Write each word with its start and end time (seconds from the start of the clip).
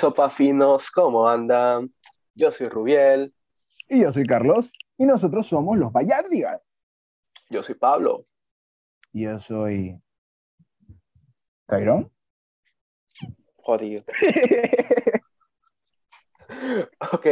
sopa 0.00 0.30
finos? 0.30 0.90
¿Cómo 0.90 1.28
andan? 1.28 1.92
Yo 2.34 2.50
soy 2.50 2.68
Rubiel. 2.68 3.34
Y 3.86 4.00
yo 4.00 4.10
soy 4.10 4.24
Carlos. 4.24 4.72
Y 4.96 5.04
nosotros 5.04 5.46
somos 5.46 5.76
los 5.76 5.92
Bayardigan. 5.92 6.58
Yo 7.50 7.62
soy 7.62 7.74
Pablo. 7.74 8.24
Y 9.12 9.24
yo 9.24 9.38
soy. 9.38 10.00
¿Tyrone? 11.66 12.10
Jodido. 13.56 14.02
ok. 17.12 17.26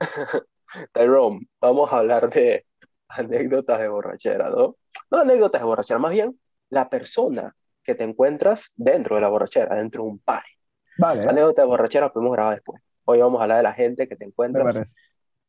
Tyrone, 0.92 1.46
vamos 1.60 1.92
a 1.92 1.98
hablar 1.98 2.28
de 2.28 2.66
anécdotas 3.06 3.78
de 3.78 3.88
borrachera, 3.88 4.50
¿no? 4.50 4.76
No 5.12 5.18
anécdotas 5.18 5.60
de 5.60 5.66
borrachera, 5.66 6.00
más 6.00 6.10
bien 6.10 6.40
la 6.70 6.88
persona 6.88 7.54
que 7.84 7.94
te 7.94 8.02
encuentras 8.02 8.72
dentro 8.74 9.14
de 9.14 9.22
la 9.22 9.28
borrachera, 9.28 9.76
dentro 9.76 10.02
de 10.02 10.08
un 10.08 10.18
party. 10.18 10.53
Vale. 10.98 11.28
Anécdotas 11.28 11.64
de 11.64 11.66
borrachera 11.66 12.12
podemos 12.12 12.32
grabar 12.32 12.54
después. 12.54 12.82
Hoy 13.04 13.20
vamos 13.20 13.40
a 13.40 13.44
hablar 13.44 13.58
de 13.58 13.62
la 13.64 13.72
gente 13.72 14.08
que 14.08 14.16
te 14.16 14.24
encuentras, 14.24 14.94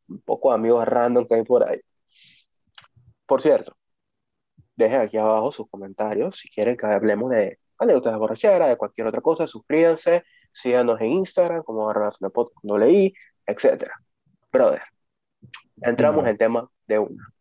un 0.08 0.22
poco 0.22 0.50
de 0.50 0.56
amigos 0.56 0.86
random 0.88 1.26
que 1.26 1.36
hay 1.36 1.44
por 1.44 1.68
ahí. 1.70 1.80
Por 3.26 3.42
cierto, 3.42 3.76
dejen 4.76 5.02
aquí 5.02 5.18
abajo 5.18 5.52
sus 5.52 5.70
comentarios 5.70 6.38
si 6.38 6.50
quieren 6.50 6.76
que 6.76 6.86
hablemos 6.86 7.32
de 7.32 7.60
anécdotas 7.78 8.14
de 8.14 8.20
borrachera, 8.20 8.68
de 8.68 8.78
cualquier 8.78 9.08
otra 9.08 9.22
cosa, 9.22 9.48
suscríbanse, 9.48 10.24
síganos 10.52 11.00
en 11.02 11.12
Instagram 11.12 11.64
como 11.64 11.90
arroba 11.90 12.12
podcast 12.34 12.64
doble 12.64 12.92
i, 12.92 13.14
etc. 13.46 13.90
Brother, 14.52 14.82
entramos 15.82 16.26
en 16.28 16.38
tema 16.38 16.70
de 16.88 17.00
una. 17.00 17.34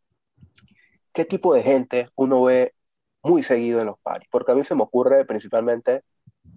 ¿Qué 1.13 1.25
tipo 1.25 1.55
de 1.55 1.63
gente 1.63 2.09
uno 2.17 2.43
ve 2.43 2.75
muy 3.23 3.43
seguido 3.43 3.81
en 3.81 3.87
los 3.87 3.99
parties? 4.01 4.29
Porque 4.31 4.53
a 4.53 4.55
mí 4.55 4.65
se 4.65 4.75
me 4.75 4.83
ocurre 4.83 5.25
principalmente 5.25 6.03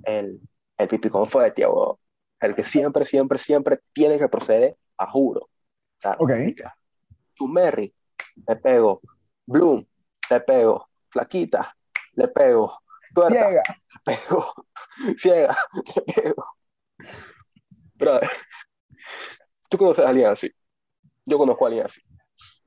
el, 0.03 0.41
el 0.77 0.87
pipi 0.87 1.09
confeti, 1.09 1.63
o 1.65 1.99
el 2.39 2.55
que 2.55 2.63
siempre, 2.63 3.05
siempre, 3.05 3.37
siempre 3.37 3.79
tiene 3.93 4.17
que 4.17 4.27
proceder 4.29 4.77
a 4.97 5.07
juro. 5.09 5.49
Ok. 6.19 6.31
tu 7.33 7.47
Merry, 7.47 7.93
le 8.47 8.55
pego. 8.55 9.01
Bloom, 9.45 9.85
le 10.29 10.39
pego. 10.41 10.87
Flaquita, 11.09 11.75
le 12.13 12.27
pego. 12.27 12.79
Tuerta, 13.13 13.49
Llega. 13.49 13.63
le 14.05 14.15
pego. 14.17 14.53
Ciega, 15.17 15.57
le 15.95 16.01
pego. 16.13 16.45
Brother, 17.95 18.29
¿tú 19.69 19.77
conoces 19.77 20.05
a 20.05 20.09
alguien 20.09 20.27
así? 20.27 20.51
Yo 21.25 21.37
conozco 21.37 21.65
a 21.65 21.67
alguien 21.69 21.85
así. 21.85 22.01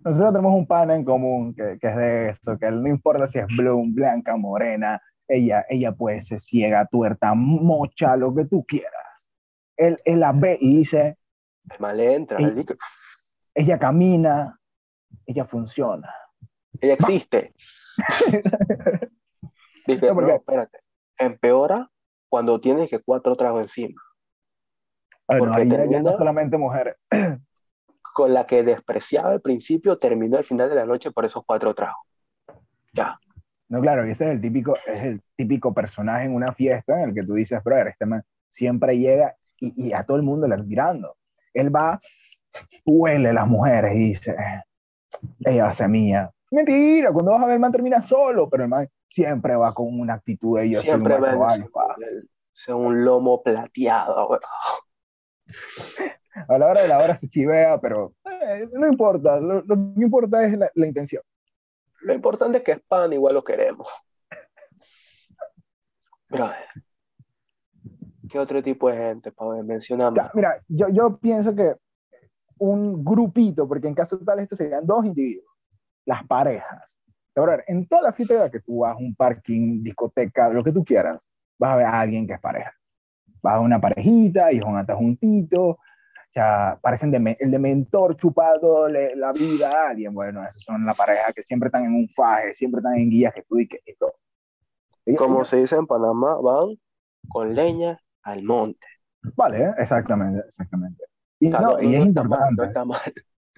Nosotros 0.00 0.32
tenemos 0.32 0.54
un 0.54 0.66
pana 0.66 0.96
en 0.96 1.04
común 1.04 1.54
que, 1.54 1.78
que 1.78 1.86
es 1.86 1.96
de 1.96 2.28
esto, 2.30 2.58
que 2.58 2.70
no 2.70 2.88
importa 2.88 3.26
si 3.28 3.38
es 3.38 3.46
bloom, 3.46 3.94
blanca, 3.94 4.36
morena, 4.36 5.00
ella, 5.30 5.64
ella 5.68 5.92
puede 5.92 6.20
ser 6.22 6.40
ciega, 6.40 6.86
tuerta, 6.90 7.34
mocha, 7.34 8.16
lo 8.16 8.34
que 8.34 8.44
tú 8.44 8.64
quieras. 8.66 9.30
Él, 9.76 9.96
él 10.04 10.20
la 10.20 10.32
ve 10.32 10.58
y 10.60 10.78
dice, 10.78 11.16
El 11.70 11.78
mal 11.80 12.00
entra, 12.00 12.40
Y- 12.40 12.44
el 12.44 12.54
dique- 12.54 12.76
ella 13.54 13.78
camina, 13.78 14.60
ella 15.26 15.44
funciona. 15.44 16.12
ella 16.80 16.94
existe. 16.94 17.54
Dice, 19.86 20.06
No, 20.06 20.14
porque- 20.14 20.30
no, 20.30 20.36
espérate. 20.36 20.78
Empeora 21.18 21.90
cuando 22.28 22.60
tienes 22.60 22.88
que 22.90 23.00
cuatro 23.00 23.36
tragos 23.36 23.62
encima. 23.62 24.00
Bueno, 25.26 25.52
Porque 25.52 25.64
no 25.64 26.12
solamente 26.12 26.58
mujeres. 26.58 26.96
Con 28.14 28.34
la 28.34 28.44
que 28.46 28.62
despreciaba 28.64 29.30
al 29.30 29.40
principio, 29.40 29.98
terminó 29.98 30.36
al 30.38 30.44
final 30.44 30.68
de 30.68 30.74
la 30.74 30.84
noche 30.84 31.10
por 31.12 31.24
esos 31.24 31.44
cuatro 31.44 31.74
tragos. 31.74 32.00
Ya. 32.92 33.18
No, 33.70 33.80
claro, 33.80 34.06
y 34.06 34.10
ese 34.10 34.24
es 34.24 34.30
el 34.32 34.40
típico, 34.40 34.76
es 34.84 35.02
el 35.04 35.22
típico 35.36 35.72
personaje 35.72 36.26
en 36.26 36.34
una 36.34 36.52
fiesta 36.52 37.00
en 37.00 37.10
el 37.10 37.14
que 37.14 37.22
tú 37.22 37.34
dices, 37.34 37.62
brother, 37.62 37.86
este 37.86 38.04
man 38.04 38.22
siempre 38.50 38.98
llega 38.98 39.36
y, 39.60 39.88
y 39.88 39.92
a 39.92 40.02
todo 40.02 40.16
el 40.16 40.24
mundo 40.24 40.48
le 40.48 40.56
está 40.56 40.66
tirando. 40.66 41.16
Él 41.54 41.74
va, 41.74 42.00
huele 42.84 43.28
a 43.28 43.32
las 43.32 43.46
mujeres 43.46 43.94
y 43.94 43.98
dice, 43.98 44.36
ella 45.44 45.62
va 45.62 45.68
a 45.68 45.72
ser 45.72 45.88
mía. 45.88 46.30
Mentira, 46.50 47.12
cuando 47.12 47.30
vas 47.30 47.42
a 47.42 47.46
ver 47.46 47.54
el 47.54 47.60
man 47.60 47.70
termina 47.70 48.02
solo, 48.02 48.50
pero 48.50 48.64
el 48.64 48.68
man 48.68 48.88
siempre 49.08 49.54
va 49.54 49.72
con 49.72 50.00
una 50.00 50.14
actitud 50.14 50.58
de 50.58 50.70
yo 50.70 50.80
Siempre 50.82 51.16
soy 51.16 51.28
un 51.36 51.42
alfa. 51.44 51.94
sea 52.52 52.74
un 52.74 53.04
lomo 53.04 53.40
plateado. 53.40 54.40
A 56.48 56.58
la 56.58 56.66
hora 56.66 56.82
de 56.82 56.88
la 56.88 56.98
hora 56.98 57.14
se 57.14 57.28
chivea, 57.28 57.80
pero 57.80 58.14
eh, 58.24 58.68
no 58.72 58.88
importa, 58.88 59.38
lo, 59.38 59.62
lo 59.62 59.76
que 59.94 60.02
importa 60.02 60.44
es 60.44 60.58
la, 60.58 60.70
la 60.74 60.86
intención. 60.86 61.22
Lo 62.02 62.14
importante 62.14 62.58
es 62.58 62.64
que 62.64 62.72
es 62.72 62.80
pan, 62.80 63.12
igual 63.12 63.34
lo 63.34 63.44
queremos. 63.44 63.88
Brother. 66.28 66.56
¿Qué 68.28 68.38
otro 68.38 68.62
tipo 68.62 68.88
de 68.88 68.96
gente, 68.96 69.32
Pablo? 69.32 69.62
Mencionamos. 69.64 70.18
Mira, 70.34 70.62
yo, 70.68 70.88
yo 70.88 71.18
pienso 71.18 71.54
que 71.54 71.74
un 72.58 73.04
grupito, 73.04 73.66
porque 73.66 73.88
en 73.88 73.94
caso 73.94 74.18
tal 74.18 74.38
estos 74.38 74.58
serían 74.58 74.86
dos 74.86 75.04
individuos, 75.04 75.52
las 76.04 76.24
parejas. 76.26 76.98
Ahora, 77.34 77.64
en 77.66 77.88
toda 77.88 78.02
la 78.02 78.12
fiesta 78.12 78.50
que 78.50 78.60
tú 78.60 78.80
vas, 78.80 78.96
un 78.98 79.14
parking, 79.14 79.82
discoteca, 79.82 80.50
lo 80.50 80.62
que 80.62 80.72
tú 80.72 80.84
quieras, 80.84 81.26
vas 81.58 81.72
a 81.72 81.76
ver 81.76 81.86
a 81.86 82.00
alguien 82.00 82.26
que 82.26 82.34
es 82.34 82.40
pareja. 82.40 82.72
Vas 83.42 83.54
a 83.54 83.60
una 83.60 83.80
parejita, 83.80 84.52
y 84.52 84.60
van 84.60 84.76
a 84.76 84.86
juntitos, 86.30 86.34
ya 86.34 86.78
parecen 86.80 87.10
de 87.10 87.36
el 87.40 87.50
de 87.50 87.58
mentor 87.58 88.16
chupado 88.16 88.88
la 88.88 89.32
vida 89.32 89.70
a 89.70 89.90
alguien. 89.90 90.14
Bueno, 90.14 90.46
esos 90.46 90.62
son 90.62 90.84
la 90.84 90.94
pareja 90.94 91.32
que 91.32 91.42
siempre 91.42 91.68
están 91.68 91.84
en 91.84 91.94
un 91.94 92.08
faje, 92.08 92.54
siempre 92.54 92.78
están 92.78 92.94
en 92.96 93.10
guías 93.10 93.34
que 93.34 93.42
tú 93.42 93.58
y 93.58 93.68
que 93.68 93.80
Como 95.16 95.44
se 95.44 95.56
dice 95.56 95.76
en 95.76 95.86
Panamá, 95.86 96.36
van 96.36 96.78
con 97.28 97.54
leña 97.54 97.98
al 98.22 98.42
monte. 98.42 98.86
Vale, 99.36 99.74
exactamente, 99.78 100.42
exactamente. 100.46 101.04
Y, 101.38 101.48
O 101.48 101.50
sea, 101.50 101.60
no, 101.60 101.80
y 101.80 101.94
es 101.94 102.06
está 102.06 102.24
mal, 102.24 102.50
importante. 102.50 102.64
está 102.64 102.84
mal. 102.84 103.00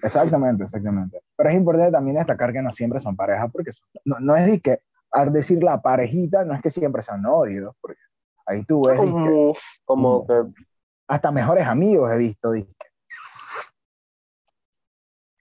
Exactamente, 0.01 0.63
exactamente. 0.63 1.21
Pero 1.35 1.49
es 1.49 1.55
importante 1.55 1.91
también 1.91 2.17
destacar 2.17 2.51
que 2.51 2.61
no 2.61 2.71
siempre 2.71 2.99
son 2.99 3.15
parejas, 3.15 3.49
porque 3.51 3.71
son- 3.71 3.87
no, 4.03 4.19
no 4.19 4.35
es 4.35 4.45
de 4.47 4.59
que, 4.59 4.79
al 5.11 5.31
decir 5.31 5.63
la 5.63 5.81
parejita, 5.81 6.43
no 6.43 6.53
es 6.53 6.61
que 6.61 6.69
siempre 6.69 7.01
sean 7.01 7.21
novios, 7.21 7.73
porque 7.79 7.99
ahí 8.45 8.63
tú 8.65 8.83
ves 8.85 8.99
move, 8.99 9.57
como 9.85 10.19
un 10.19 10.27
que 10.27 10.63
hasta 11.07 11.31
mejores 11.31 11.67
amigos 11.67 12.11
he 12.11 12.17
visto. 12.17 12.51
dizque. 12.51 12.73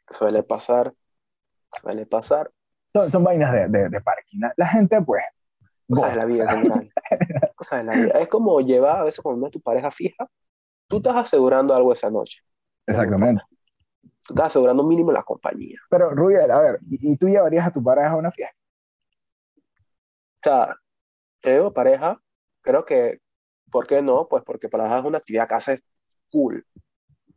suele 0.09 0.43
pasar, 0.43 0.93
suele 1.81 2.07
pasar. 2.07 2.51
Son, 2.93 3.11
son 3.11 3.25
vainas 3.25 3.53
de, 3.53 3.69
de, 3.69 3.89
de 3.89 4.01
parking. 4.01 4.41
La, 4.41 4.53
la 4.57 4.67
gente, 4.67 5.01
pues, 5.01 5.23
Cosas 5.89 6.11
de 6.11 6.17
la 6.17 6.25
vida 6.25 6.45
en 6.45 6.51
general. 6.51 6.93
Cosas 7.57 7.79
de 7.81 7.85
la 7.85 7.97
vida. 7.97 8.19
Es 8.21 8.29
como 8.29 8.61
llevar 8.61 9.01
a 9.01 9.05
veces 9.05 9.21
cuando 9.23 9.41
no 9.41 9.47
es 9.47 9.53
tu 9.53 9.61
pareja 9.61 9.91
fija, 9.91 10.29
tú 10.89 10.99
estás 10.99 11.17
asegurando 11.17 11.75
algo 11.75 11.93
esa 11.93 12.11
noche. 12.11 12.43
exactamente. 12.87 13.43
Tú 14.25 14.35
estás 14.35 14.49
asegurando 14.49 14.85
mínimo 14.85 15.11
la 15.11 15.23
compañía. 15.23 15.79
Pero, 15.91 16.11
Rubiel, 16.11 16.51
a 16.51 16.61
ver, 16.61 16.79
¿y, 16.89 17.13
y 17.13 17.17
tú 17.17 17.29
llevarías 17.29 17.67
a 17.67 17.73
tu 17.73 17.83
pareja 17.83 18.11
a 18.11 18.17
una 18.17 18.31
fiesta? 18.31 18.57
O 19.57 20.43
sea, 20.43 20.77
te 21.41 21.55
digo 21.55 21.73
pareja, 21.73 22.21
creo 22.61 22.85
que, 22.85 23.21
¿por 23.73 23.87
qué 23.89 24.03
no? 24.03 24.29
Pues 24.29 24.45
porque 24.45 24.69
para 24.71 24.87
ella 24.87 25.01
es 25.01 25.05
una 25.05 25.19
actividad 25.19 25.49
que 25.49 25.55
hace 25.57 25.81
cool. 26.31 26.67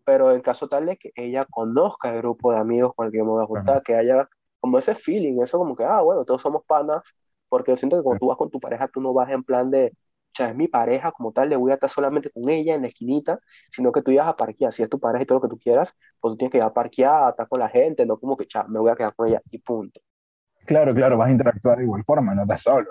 Pero 0.05 0.31
en 0.33 0.41
caso 0.41 0.67
tal 0.69 0.87
de 0.87 0.97
que 0.97 1.11
ella 1.15 1.45
conozca 1.45 2.11
el 2.13 2.19
grupo 2.19 2.51
de 2.53 2.59
amigos 2.59 2.93
con 2.95 3.07
el 3.07 3.11
que 3.11 3.19
yo 3.19 3.25
me 3.25 3.31
voy 3.31 3.43
a 3.43 3.47
juntar, 3.47 3.75
Ajá. 3.77 3.83
que 3.83 3.95
haya 3.95 4.29
como 4.59 4.77
ese 4.79 4.95
feeling, 4.95 5.41
eso 5.41 5.57
como 5.57 5.75
que, 5.75 5.83
ah, 5.85 6.01
bueno, 6.01 6.25
todos 6.25 6.41
somos 6.41 6.63
panas, 6.65 7.01
porque 7.49 7.71
yo 7.71 7.77
siento 7.77 7.97
que 7.97 8.03
cuando 8.03 8.19
tú 8.19 8.27
vas 8.27 8.37
con 8.37 8.49
tu 8.51 8.59
pareja, 8.59 8.87
tú 8.87 9.01
no 9.01 9.13
vas 9.13 9.29
en 9.31 9.43
plan 9.43 9.71
de, 9.71 9.93
o 9.95 10.35
sea, 10.35 10.49
es 10.49 10.55
mi 10.55 10.67
pareja 10.67 11.11
como 11.11 11.31
tal, 11.31 11.49
le 11.49 11.55
voy 11.55 11.71
a 11.71 11.75
estar 11.75 11.89
solamente 11.89 12.29
con 12.31 12.49
ella 12.49 12.75
en 12.75 12.81
la 12.81 12.87
esquinita, 12.87 13.39
sino 13.71 13.91
que 13.91 14.01
tú 14.01 14.11
ibas 14.11 14.27
a 14.27 14.35
parquear, 14.35 14.73
si 14.73 14.83
es 14.83 14.89
tu 14.89 14.99
pareja 14.99 15.23
y 15.23 15.25
todo 15.25 15.37
lo 15.39 15.41
que 15.43 15.49
tú 15.49 15.59
quieras, 15.59 15.95
pues 16.19 16.33
tú 16.33 16.37
tienes 16.37 16.51
que 16.51 16.57
ir 16.57 16.63
a 16.63 16.73
parquear, 16.73 17.29
estar 17.29 17.47
con 17.47 17.59
la 17.59 17.69
gente, 17.69 18.05
no 18.05 18.19
como 18.19 18.35
que, 18.37 18.45
cha, 18.47 18.65
me 18.67 18.79
voy 18.79 18.91
a 18.91 18.95
quedar 18.95 19.15
con 19.15 19.27
ella 19.27 19.41
y 19.51 19.59
punto. 19.59 20.01
Claro, 20.65 20.93
claro, 20.95 21.17
vas 21.17 21.29
a 21.29 21.31
interactuar 21.31 21.77
de 21.77 21.83
igual 21.83 22.03
forma, 22.03 22.33
no 22.35 22.41
estás 22.41 22.61
solo. 22.61 22.89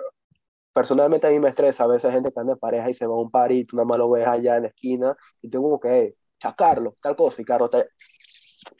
Personalmente 0.75 1.25
a 1.25 1.29
mí 1.29 1.39
me 1.39 1.47
estresa 1.47 1.85
a 1.85 1.87
veces 1.87 2.11
gente 2.11 2.33
que 2.33 2.39
anda 2.39 2.51
en 2.53 2.59
pareja 2.59 2.89
y 2.89 2.93
se 2.93 3.07
va 3.07 3.15
a 3.15 3.17
un 3.17 3.31
party 3.31 3.59
y 3.59 3.65
tú 3.65 3.77
nada 3.77 3.85
más 3.87 3.97
lo 3.97 4.09
ves 4.09 4.27
allá 4.27 4.57
en 4.57 4.63
la 4.63 4.67
esquina 4.67 5.15
y 5.41 5.49
tú 5.49 5.61
como 5.61 5.79
que, 5.79 5.89
hey, 5.89 6.15
cha, 6.37 6.53
Carlos, 6.53 6.95
tal 7.01 7.15
cosa, 7.15 7.41
y 7.41 7.45
Carlos 7.45 7.69
te... 7.69 7.87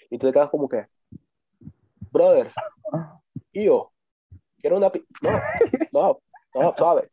Y 0.09 0.17
tú 0.17 0.27
te 0.27 0.33
quedas 0.33 0.49
como 0.49 0.67
que, 0.67 0.87
brother, 2.11 2.51
yo, 3.53 3.93
quiero 4.61 4.75
una... 4.77 4.91
pi- 4.91 5.05
No, 5.21 5.39
no, 5.93 6.19
no, 6.61 6.75
suave. 6.77 7.09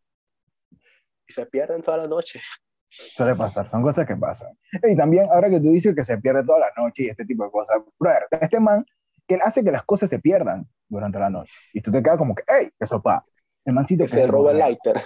Y 1.28 1.32
se 1.32 1.46
pierden 1.46 1.81
toda 1.81 1.99
la 1.99 2.05
noche. 2.08 2.40
Suele 2.88 3.37
pasar, 3.37 3.69
son 3.69 3.82
cosas 3.82 4.05
que 4.05 4.17
pasan. 4.17 4.58
Y 4.82 4.96
también, 4.96 5.28
ahora 5.31 5.49
que 5.49 5.61
tú 5.61 5.70
dices 5.70 5.94
que 5.94 6.02
se 6.05 6.19
pierde 6.19 6.44
toda 6.44 6.58
la 6.58 6.73
noche 6.76 7.05
y 7.05 7.08
este 7.08 7.25
tipo 7.25 7.44
de 7.44 7.52
cosas, 7.52 7.78
brother, 8.00 8.26
este 8.40 8.58
man 8.58 8.85
que 9.28 9.37
él 9.37 9.40
hace 9.44 9.62
que 9.62 9.70
las 9.70 9.85
cosas 9.85 10.11
se 10.11 10.19
pierdan 10.19 10.69
durante 10.88 11.20
la 11.20 11.31
noche. 11.31 11.55
Y 11.73 11.81
tú 11.81 11.93
te 11.93 12.02
quedas 12.02 12.19
como 12.19 12.35
que, 12.35 12.43
hey, 12.49 12.69
eso 12.81 13.00
pa. 13.00 13.25
El 13.64 13.75
mancito 13.75 14.05
Que 14.05 14.11
que 14.11 14.17
se 14.17 14.26
roba 14.26 14.53
el 14.53 14.59
lighter. 14.59 15.00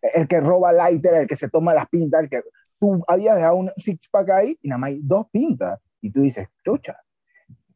El 0.00 0.28
que 0.28 0.40
roba 0.40 0.72
lighter, 0.72 1.14
el 1.14 1.26
que 1.26 1.36
se 1.36 1.48
toma 1.48 1.74
las 1.74 1.88
pintas, 1.88 2.22
el 2.22 2.30
que 2.30 2.42
tú 2.78 3.02
habías 3.06 3.36
dejado 3.36 3.56
un 3.56 3.72
six 3.76 4.08
pack 4.08 4.30
ahí 4.30 4.58
y 4.62 4.68
nada 4.68 4.78
más 4.78 4.88
hay 4.88 5.00
dos 5.02 5.26
pintas. 5.30 5.80
Y 6.00 6.10
tú 6.10 6.20
dices, 6.20 6.48
chucha, 6.64 6.96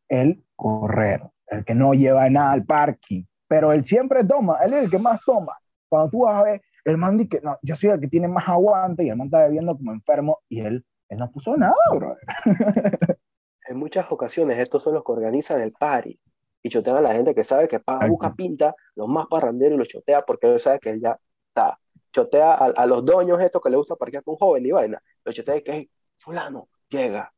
el 0.08 0.44
correro, 0.54 1.32
el 1.48 1.64
que 1.64 1.74
no 1.74 1.94
lleva 1.94 2.30
nada 2.30 2.52
al 2.52 2.64
parking. 2.64 3.24
Pero 3.48 3.72
él 3.72 3.84
siempre 3.84 4.24
toma, 4.24 4.58
él 4.64 4.74
es 4.74 4.84
el 4.84 4.90
que 4.90 4.98
más 4.98 5.20
toma. 5.24 5.56
Cuando 5.88 6.10
tú 6.10 6.22
vas 6.22 6.36
a 6.36 6.42
ver, 6.44 6.62
el 6.84 6.98
man 6.98 7.18
dice 7.18 7.40
no, 7.42 7.58
yo 7.62 7.74
soy 7.74 7.90
el 7.90 8.00
que 8.00 8.08
tiene 8.08 8.28
más 8.28 8.48
aguante 8.48 9.04
y 9.04 9.08
el 9.08 9.16
man 9.16 9.26
está 9.26 9.44
bebiendo 9.44 9.76
como 9.76 9.92
enfermo 9.92 10.40
y 10.48 10.60
él 10.60 10.84
Él 11.08 11.18
no 11.18 11.30
puso 11.30 11.56
nada, 11.56 11.74
brother. 11.92 12.18
En 13.64 13.78
muchas 13.78 14.10
ocasiones 14.10 14.58
estos 14.58 14.82
son 14.82 14.94
los 14.94 15.04
que 15.04 15.12
organizan 15.12 15.60
el 15.60 15.72
party 15.72 16.18
y 16.62 16.68
chotean 16.70 16.96
a 16.98 17.00
la 17.00 17.14
gente 17.14 17.34
que 17.34 17.44
sabe 17.44 17.68
que 17.68 17.80
paga, 17.80 18.06
busca 18.06 18.34
pinta, 18.34 18.74
los 18.94 19.08
más 19.08 19.26
parranderos 19.26 19.74
y 19.74 19.78
los 19.78 19.88
chotea 19.88 20.22
porque 20.22 20.52
él 20.52 20.60
sabe 20.60 20.78
que 20.78 20.90
él 20.90 21.00
ya 21.00 21.18
está. 21.48 21.78
Chotea 22.12 22.52
a, 22.52 22.64
a 22.66 22.86
los 22.86 23.04
doños 23.04 23.40
estos 23.40 23.60
que 23.62 23.70
le 23.70 23.76
gusta 23.76 23.96
parquear 23.96 24.22
con 24.22 24.36
joven 24.36 24.66
y 24.66 24.70
vaina. 24.70 25.02
Los 25.24 25.34
chotea 25.34 25.56
y 25.56 25.62
que 25.62 25.72
hey, 25.72 25.90
fulano 26.16 26.68
llega. 26.88 27.32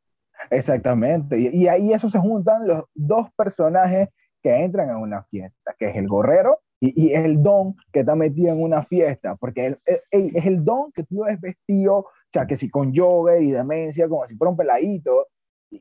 Exactamente. 0.50 1.38
Y, 1.38 1.48
y 1.52 1.68
ahí 1.68 1.92
eso 1.92 2.08
se 2.08 2.18
juntan 2.18 2.66
los 2.66 2.84
dos 2.94 3.28
personajes 3.36 4.08
que 4.42 4.54
entran 4.62 4.90
en 4.90 4.96
una 4.96 5.22
fiesta, 5.24 5.74
que 5.78 5.88
es 5.88 5.96
el 5.96 6.06
gorrero 6.08 6.60
y, 6.80 7.06
y 7.08 7.14
el 7.14 7.42
don 7.42 7.76
que 7.92 8.00
está 8.00 8.14
metido 8.14 8.52
en 8.52 8.62
una 8.62 8.82
fiesta, 8.82 9.36
porque 9.36 9.66
él, 9.66 9.78
él- 9.86 10.00
él- 10.10 10.32
es 10.34 10.44
el 10.46 10.64
don 10.64 10.92
que 10.92 11.04
tú 11.04 11.24
ves 11.24 11.40
vestido, 11.40 11.96
o 11.98 12.06
sea, 12.32 12.46
que 12.46 12.56
si 12.56 12.68
con 12.68 12.92
yoga 12.92 13.38
y 13.38 13.50
demencia, 13.52 14.08
como 14.08 14.26
si 14.26 14.36
fuera 14.36 14.50
un 14.50 14.56
peladito, 14.56 15.28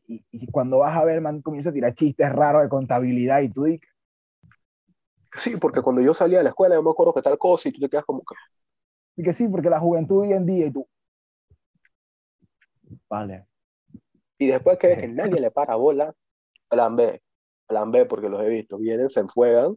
y, 0.08 0.48
cuando 0.48 0.80
vas 0.80 0.96
a 0.98 1.06
ver, 1.06 1.22
man, 1.22 1.42
comienza 1.42 1.70
a 1.70 1.74
tirar 1.74 1.94
chistes 1.94 2.30
raros 2.32 2.64
de 2.64 2.70
contabilidad 2.70 3.42
y 3.42 3.50
tú 3.50 3.64
dices, 3.66 3.88
Sí, 5.36 5.58
porque 5.58 5.82
cuando 5.82 6.02
yo 6.02 6.14
salía 6.14 6.38
de 6.40 6.44
la 6.44 6.52
escuela, 6.52 6.76
yo 6.76 6.84
me 6.84 6.92
acuerdo 6.92 7.14
que 7.14 7.22
tal 7.22 7.38
cosa 7.38 7.70
y 7.70 7.72
tú 7.72 7.80
te 7.80 7.90
quedas 7.90 8.06
como 8.06 8.20
que, 8.20 8.36
y 9.16 9.24
que 9.24 9.34
sí, 9.34 9.48
porque 9.48 9.70
la 9.70 9.80
juventud 9.80 10.22
hoy 10.22 10.34
en 10.34 10.46
día 10.46 10.68
y 10.68 10.72
tú, 10.72 10.88
vale, 13.10 13.48
Y 14.38 14.48
después 14.48 14.78
que 14.78 14.88
ves 14.88 14.98
que 15.00 15.08
nadie 15.08 15.40
le 15.40 15.52
para 15.52 15.76
bola, 15.76 16.14
plan 16.70 16.96
B, 16.96 17.22
plan 17.68 17.92
B, 17.92 18.06
porque 18.06 18.30
los 18.30 18.42
he 18.44 18.50
visto, 18.50 18.78
vienen, 18.78 19.10
se 19.10 19.22
enfuegan, 19.22 19.76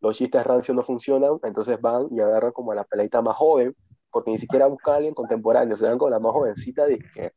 los 0.00 0.16
chistes 0.16 0.44
rancios 0.44 0.76
no 0.76 0.82
funcionan, 0.82 1.38
entonces 1.42 1.80
van 1.80 2.08
y 2.10 2.20
agarran 2.20 2.52
como 2.52 2.72
a 2.72 2.74
la 2.74 2.84
peleita 2.84 3.22
más 3.22 3.36
joven, 3.36 3.74
porque 4.10 4.30
ni 4.30 4.38
siquiera 4.38 4.66
buscan 4.66 4.94
a 4.94 4.96
alguien 4.98 5.14
contemporáneo, 5.14 5.76
se 5.76 5.86
dan 5.86 5.98
con 5.98 6.10
la 6.10 6.18
más 6.18 6.32
jovencita 6.32 6.90
y 6.90 6.98
que, 6.98 7.32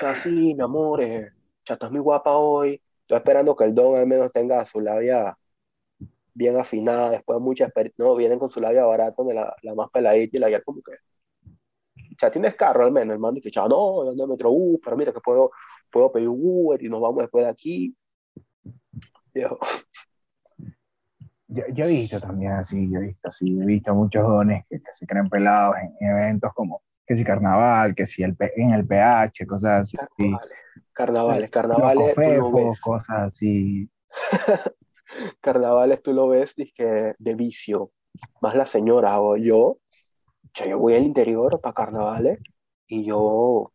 ya 0.00 0.14
sí, 0.14 0.54
mi 0.54 0.62
amor, 0.62 1.00
eh, 1.02 1.32
estás 1.72 1.90
muy 1.90 2.00
guapa 2.00 2.36
hoy, 2.36 2.80
estoy 3.00 3.16
esperando 3.16 3.56
que 3.56 3.64
el 3.64 3.74
don 3.74 3.96
al 3.96 4.06
menos 4.06 4.30
tenga 4.32 4.64
su 4.66 4.80
labia 4.80 5.36
bien 6.34 6.56
afinada, 6.56 7.10
después 7.10 7.38
de 7.38 7.44
mucha 7.44 7.64
experiencia, 7.64 8.04
no, 8.04 8.16
vienen 8.16 8.38
con 8.38 8.50
su 8.50 8.60
labia 8.60 8.84
barata, 8.84 9.22
de 9.22 9.34
la, 9.34 9.74
más 9.74 9.90
peladita 9.90 10.36
y 10.36 10.40
la 10.40 10.50
ya 10.50 10.60
como 10.62 10.82
que, 10.82 10.92
ya 12.20 12.30
tienes 12.30 12.54
carro 12.56 12.84
al 12.84 12.92
menos, 12.92 13.14
el 13.14 13.20
man 13.20 13.34
dice, 13.34 13.50
ya 13.50 13.62
no, 13.62 14.04
yo 14.04 14.10
ando 14.10 14.24
en 14.24 14.30
Metrobús, 14.30 14.80
pero 14.84 14.96
mira 14.96 15.12
que 15.12 15.20
puedo, 15.20 15.50
puedo 15.90 16.12
pedir 16.12 16.28
Uber 16.28 16.82
y 16.82 16.88
nos 16.88 17.00
vamos 17.00 17.22
después 17.22 17.44
de 17.44 17.50
aquí. 17.50 17.96
Yo, 19.34 19.58
yo 21.48 21.84
he 21.84 21.88
visto 21.88 22.20
también 22.20 22.52
así, 22.52 22.90
yo 22.90 22.98
he 22.98 23.06
visto 23.06 23.28
así, 23.28 23.60
he 23.60 23.64
visto 23.64 23.94
muchos 23.94 24.22
dones 24.22 24.64
que, 24.68 24.80
que 24.80 24.92
se 24.92 25.06
creen 25.06 25.28
pelados 25.28 25.76
en 25.78 26.08
eventos 26.08 26.52
como 26.54 26.82
que 27.06 27.14
si 27.14 27.24
carnaval, 27.24 27.94
que 27.94 28.06
si 28.06 28.22
el, 28.22 28.36
en 28.56 28.70
el 28.72 28.86
PH, 28.86 29.46
cosas 29.46 29.82
así. 29.82 29.96
carnavales, 30.92 31.50
carnavales, 31.50 31.50
carnavales, 31.50 32.14
tú 32.14 32.20
lo 32.20 32.52
ves, 32.52 32.80
cosas 32.80 33.18
así. 33.18 33.90
carnavales 35.40 36.02
tú 36.02 36.12
lo 36.12 36.28
ves 36.28 36.54
dizque, 36.56 37.14
de 37.18 37.34
vicio, 37.34 37.92
más 38.40 38.54
la 38.54 38.66
señora 38.66 39.20
o 39.20 39.36
yo, 39.36 39.58
o 39.58 39.80
sea, 40.52 40.66
yo 40.66 40.78
voy 40.78 40.94
al 40.94 41.02
interior 41.02 41.60
para 41.60 41.74
carnavales 41.74 42.38
y 42.86 43.04
yo, 43.04 43.18
o 43.20 43.72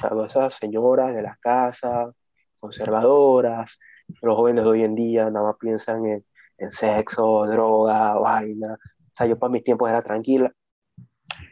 sea, 0.00 0.10
veo 0.10 0.24
esas 0.24 0.54
señoras 0.54 1.14
de 1.14 1.22
las 1.22 1.38
casas, 1.38 2.14
conservadoras, 2.58 3.78
los 4.22 4.34
jóvenes 4.34 4.64
de 4.64 4.70
hoy 4.70 4.84
en 4.84 4.94
día 4.94 5.30
nada 5.30 5.46
más 5.46 5.56
piensan 5.60 6.04
en, 6.06 6.24
en 6.58 6.72
sexo, 6.72 7.46
droga, 7.46 8.14
vaina, 8.14 8.74
o 8.74 9.12
sea, 9.16 9.26
yo 9.26 9.38
para 9.38 9.50
mis 9.52 9.64
tiempos 9.64 9.88
era 9.88 10.02
tranquila. 10.02 10.52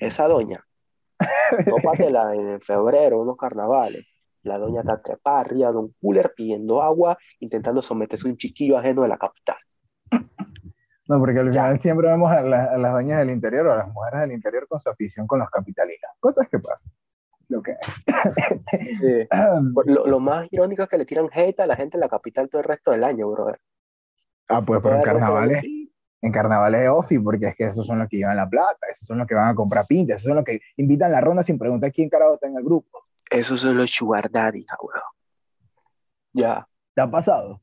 Esa 0.01 0.27
doña, 0.29 0.65
tópatela 1.69 2.35
en 2.35 2.61
febrero, 2.61 3.21
unos 3.21 3.37
carnavales. 3.37 4.07
La 4.43 4.59
doña 4.59 4.81
está 4.81 5.03
trepada 5.03 5.41
arriba 5.41 5.73
de 5.73 5.79
un 5.79 5.95
cooler 6.01 6.33
pidiendo 6.37 6.83
agua, 6.83 7.19
intentando 7.41 7.83
someterse 7.83 8.29
a 8.29 8.31
un 8.31 8.37
chiquillo 8.37 8.79
ajeno 8.79 9.03
de 9.03 9.09
la 9.09 9.19
capital. 9.19 9.57
No, 11.09 11.19
porque 11.21 11.39
al 11.39 11.53
Ya. 11.53 11.63
final 11.65 11.81
siempre 11.81 12.09
vemos 12.09 12.31
a, 12.33 12.43
la- 12.43 12.65
a 12.65 12.77
las 12.79 12.93
doñas 12.93 13.19
del 13.21 13.31
interior 13.31 13.67
o 13.69 13.73
a 13.73 13.77
las 13.77 13.89
mujeres 13.93 14.21
del 14.21 14.33
interior 14.33 14.67
con 14.69 14.79
su 14.81 14.89
afición 14.91 15.27
con 15.27 15.39
los 15.39 15.49
capitalinos. 15.51 16.11
Cosas 16.21 16.49
que 16.49 16.59
pasan. 16.59 16.91
Lo 17.49 17.63
que 17.63 17.77
Sí. 18.99 19.29
Lo, 19.87 20.07
lo 20.07 20.19
más 20.21 20.49
irónico 20.51 20.83
es 20.83 20.89
que 20.89 20.99
le 20.99 21.05
tiran 21.05 21.29
hate 21.33 21.61
a 21.61 21.67
la 21.67 21.77
gente 21.77 21.97
de 21.97 22.01
la 22.03 22.09
capital 22.09 22.49
todo 22.49 22.61
el 22.61 22.67
resto 22.69 22.91
del 22.91 23.05
año, 23.05 23.31
brother. 23.31 23.59
Ah, 24.49 24.63
pues 24.63 24.81
pero 24.83 24.97
en 24.97 25.03
carnavales, 25.03 25.61
sí. 25.61 25.76
En 26.23 26.33
carnavales 26.33 26.83
es 26.83 26.89
ofi, 26.91 27.19
porque 27.19 27.49
es 27.49 27.57
que 27.57 27.65
esos 27.65 27.87
son 27.87 27.99
los 27.99 28.09
que 28.09 28.17
llevan 28.17 28.37
la 28.37 28.49
plata, 28.49 28.87
esos 28.91 29.07
son 29.07 29.19
los 29.19 29.27
que 29.27 29.35
van 29.35 29.49
a 29.49 29.55
comprar 29.55 29.87
pintas, 29.87 30.17
esos 30.17 30.29
son 30.29 30.37
los 30.37 30.45
que 30.45 30.61
invitan 30.77 31.13
la 31.13 31.21
ronda 31.21 31.43
sin 31.43 31.59
preguntar 31.59 31.93
quién 31.93 32.09
carajo 32.09 32.35
está 32.35 32.49
en 32.49 32.57
el 32.57 32.65
grupo. 32.65 33.05
Esos 33.31 33.61
son 33.61 33.77
los 33.77 33.91
sugar 33.91 34.31
daddy, 34.31 34.65
cabrón. 34.65 35.03
Ya, 36.33 36.67
¿Te 36.95 37.03
ha 37.03 37.11
pasado? 37.11 37.61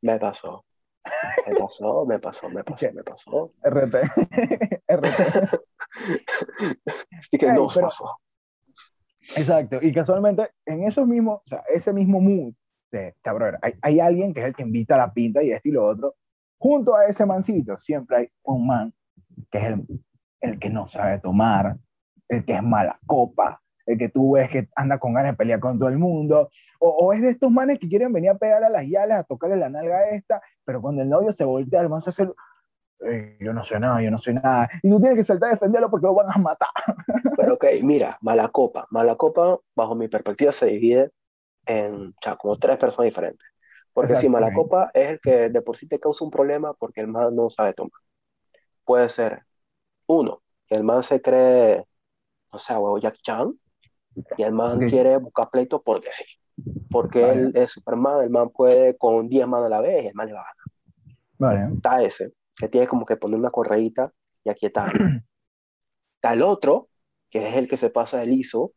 me 0.00 0.18
pasó. 0.18 0.64
Me 1.46 1.56
pasó, 1.58 2.04
me 2.06 2.18
pasó, 2.18 2.48
me 2.50 2.64
pasó, 2.64 2.92
me 2.92 3.02
pasó. 3.04 3.52
RT. 3.62 3.94
RT. 4.88 5.60
Y 7.30 7.38
que 7.38 7.46
Ey, 7.46 7.52
nos 7.52 7.74
pero- 7.74 7.86
pasó. 7.88 8.18
Exacto. 9.36 9.78
Y 9.80 9.92
casualmente, 9.92 10.50
en 10.66 10.84
esos 10.84 11.06
mismos, 11.06 11.40
o 11.44 11.48
sea, 11.48 11.62
ese 11.72 11.92
mismo 11.92 12.20
mood 12.20 12.52
de, 12.94 13.14
brother, 13.24 13.58
hay, 13.62 13.74
hay 13.82 14.00
alguien 14.00 14.32
que 14.32 14.40
es 14.40 14.46
el 14.46 14.54
que 14.54 14.62
invita 14.62 14.94
a 14.94 14.98
la 14.98 15.12
pinta 15.12 15.42
y 15.42 15.50
esto 15.50 15.68
y 15.68 15.72
lo 15.72 15.86
otro. 15.86 16.14
Junto 16.58 16.94
a 16.94 17.06
ese 17.06 17.26
mancito, 17.26 17.76
siempre 17.78 18.16
hay 18.16 18.28
un 18.44 18.66
man 18.66 18.94
que 19.50 19.58
es 19.58 19.64
el, 19.64 19.86
el 20.40 20.58
que 20.58 20.70
no 20.70 20.86
sabe 20.86 21.18
tomar, 21.18 21.76
el 22.28 22.44
que 22.44 22.54
es 22.54 22.62
mala 22.62 22.98
copa, 23.06 23.60
el 23.86 23.98
que 23.98 24.08
tú 24.08 24.32
ves 24.32 24.48
que 24.48 24.68
anda 24.76 24.98
con 24.98 25.12
ganas 25.12 25.32
de 25.32 25.36
pelear 25.36 25.60
con 25.60 25.78
todo 25.78 25.88
el 25.88 25.98
mundo, 25.98 26.48
o, 26.80 26.88
o 26.88 27.12
es 27.12 27.20
de 27.20 27.30
estos 27.30 27.50
manes 27.50 27.78
que 27.78 27.88
quieren 27.88 28.12
venir 28.12 28.30
a 28.30 28.38
pegar 28.38 28.62
a 28.64 28.70
las 28.70 28.88
yales, 28.88 29.16
a 29.16 29.24
tocarle 29.24 29.56
la 29.56 29.68
nalga 29.68 29.98
a 29.98 30.10
esta, 30.10 30.40
pero 30.64 30.80
cuando 30.80 31.02
el 31.02 31.08
novio 31.08 31.32
se 31.32 31.44
voltea, 31.44 31.82
el 31.82 31.88
man 31.90 32.00
se 32.00 32.10
hace, 32.10 32.28
"Ey, 33.00 33.36
yo 33.40 33.52
no 33.52 33.62
sé 33.62 33.78
nada, 33.78 34.00
yo 34.00 34.10
no 34.10 34.18
sé 34.18 34.32
nada, 34.32 34.70
y 34.82 34.88
tú 34.88 34.98
tienes 35.00 35.18
que 35.18 35.24
saltar 35.24 35.50
a 35.50 35.54
defenderlo 35.54 35.90
porque 35.90 36.06
lo 36.06 36.14
van 36.14 36.30
a 36.30 36.38
matar. 36.38 36.68
Pero 37.36 37.54
ok, 37.54 37.64
mira, 37.82 38.16
mala 38.22 38.48
copa. 38.48 38.86
Mala 38.90 39.16
copa, 39.16 39.58
bajo 39.76 39.94
mi 39.94 40.08
perspectiva, 40.08 40.52
se 40.52 40.66
divide 40.66 41.10
en 41.66 42.08
o 42.08 42.14
sea, 42.22 42.36
como 42.36 42.56
tres 42.56 42.76
personas 42.76 43.06
diferentes. 43.06 43.46
Porque 43.92 44.16
si 44.16 44.28
mala 44.28 44.52
copa 44.52 44.90
es 44.92 45.10
el 45.10 45.20
que 45.20 45.48
de 45.50 45.62
por 45.62 45.76
sí 45.76 45.86
te 45.86 46.00
causa 46.00 46.24
un 46.24 46.30
problema 46.30 46.74
porque 46.74 47.00
el 47.00 47.06
man 47.06 47.34
no 47.34 47.48
sabe 47.48 47.74
tomar. 47.74 47.92
Puede 48.84 49.08
ser, 49.08 49.44
uno, 50.06 50.42
que 50.66 50.74
el 50.74 50.82
man 50.82 51.04
se 51.04 51.22
cree, 51.22 51.84
no 52.52 52.58
sé, 52.58 52.72
huevo, 52.74 52.98
Jackie 52.98 53.22
Chan, 53.22 53.58
y 54.36 54.42
el 54.42 54.52
man 54.52 54.88
quiere 54.88 55.16
buscar 55.18 55.48
pleito 55.48 55.80
porque 55.80 56.10
sí. 56.10 56.24
Porque 56.90 57.22
Vale. 57.22 57.34
él 57.34 57.52
es 57.54 57.72
Superman, 57.72 58.24
el 58.24 58.30
man 58.30 58.50
puede 58.50 58.96
con 58.96 59.28
10 59.28 59.46
manos 59.46 59.66
a 59.66 59.70
la 59.70 59.80
vez 59.80 60.04
y 60.04 60.08
el 60.08 60.14
man 60.14 60.26
le 60.26 60.34
va 60.34 60.40
a 60.40 60.44
ganar. 60.44 60.64
Vale. 61.38 61.76
Está 61.76 62.02
ese, 62.02 62.32
que 62.56 62.68
tiene 62.68 62.88
como 62.88 63.06
que 63.06 63.16
poner 63.16 63.38
una 63.38 63.50
correíta 63.50 64.12
y 64.42 64.50
aquietarlo. 64.50 64.92
Está 66.16 66.32
el 66.32 66.42
otro, 66.42 66.88
que 67.30 67.48
es 67.48 67.56
el 67.56 67.68
que 67.68 67.76
se 67.76 67.90
pasa 67.90 68.18
de 68.18 68.26
liso 68.26 68.72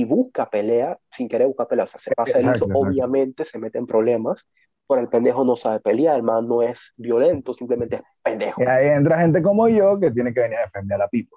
y 0.00 0.04
busca 0.04 0.48
pelea 0.50 0.98
sin 1.10 1.28
querer 1.28 1.46
buscar 1.48 1.68
pelea. 1.68 1.84
O 1.84 1.88
sea, 1.88 2.00
se 2.00 2.12
pasa 2.12 2.38
de 2.38 2.44
Exacto, 2.44 2.46
liso, 2.46 2.68
exacto. 2.72 2.72
obviamente 2.72 3.44
se 3.44 3.58
mete 3.58 3.78
en 3.78 3.86
problemas, 3.86 4.48
pero 4.88 5.00
el 5.00 5.08
pendejo 5.08 5.44
no 5.44 5.56
sabe 5.56 5.80
pelear, 5.80 6.16
el 6.16 6.22
man 6.22 6.46
no 6.48 6.62
es 6.62 6.92
violento, 6.96 7.52
simplemente 7.54 7.96
es 7.96 8.02
pendejo. 8.22 8.62
Y 8.62 8.64
ahí 8.64 8.86
entra 8.88 9.20
gente 9.20 9.42
como 9.42 9.68
yo 9.68 9.98
que 10.00 10.10
tiene 10.10 10.32
que 10.32 10.40
venir 10.40 10.58
a 10.58 10.62
defender 10.62 10.94
a 10.96 10.98
la 10.98 11.08
pipa. 11.08 11.36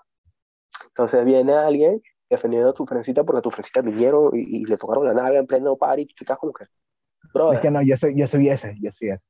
Entonces 0.87 1.25
viene 1.25 1.53
alguien 1.53 2.01
defendiendo 2.29 2.69
a 2.69 2.73
tu 2.73 2.85
frencita 2.85 3.23
porque 3.23 3.41
tu 3.41 3.51
frencita 3.51 3.81
vinieron 3.81 4.31
y, 4.33 4.57
y 4.61 4.65
le 4.65 4.77
tocaron 4.77 5.05
la 5.05 5.13
nave 5.13 5.37
en 5.37 5.47
pleno 5.47 5.77
party 5.77 6.03
y 6.03 6.05
tú 6.07 6.25
quedas 6.25 6.39
como 6.39 6.53
que, 6.53 6.65
brother. 7.33 7.57
Es 7.57 7.59
que 7.59 7.71
no, 7.71 7.81
yo 7.81 7.97
soy, 7.97 8.15
yo 8.17 8.27
soy 8.27 8.49
ese, 8.49 8.75
yo 8.81 8.91
soy 8.91 9.09
ese. 9.09 9.25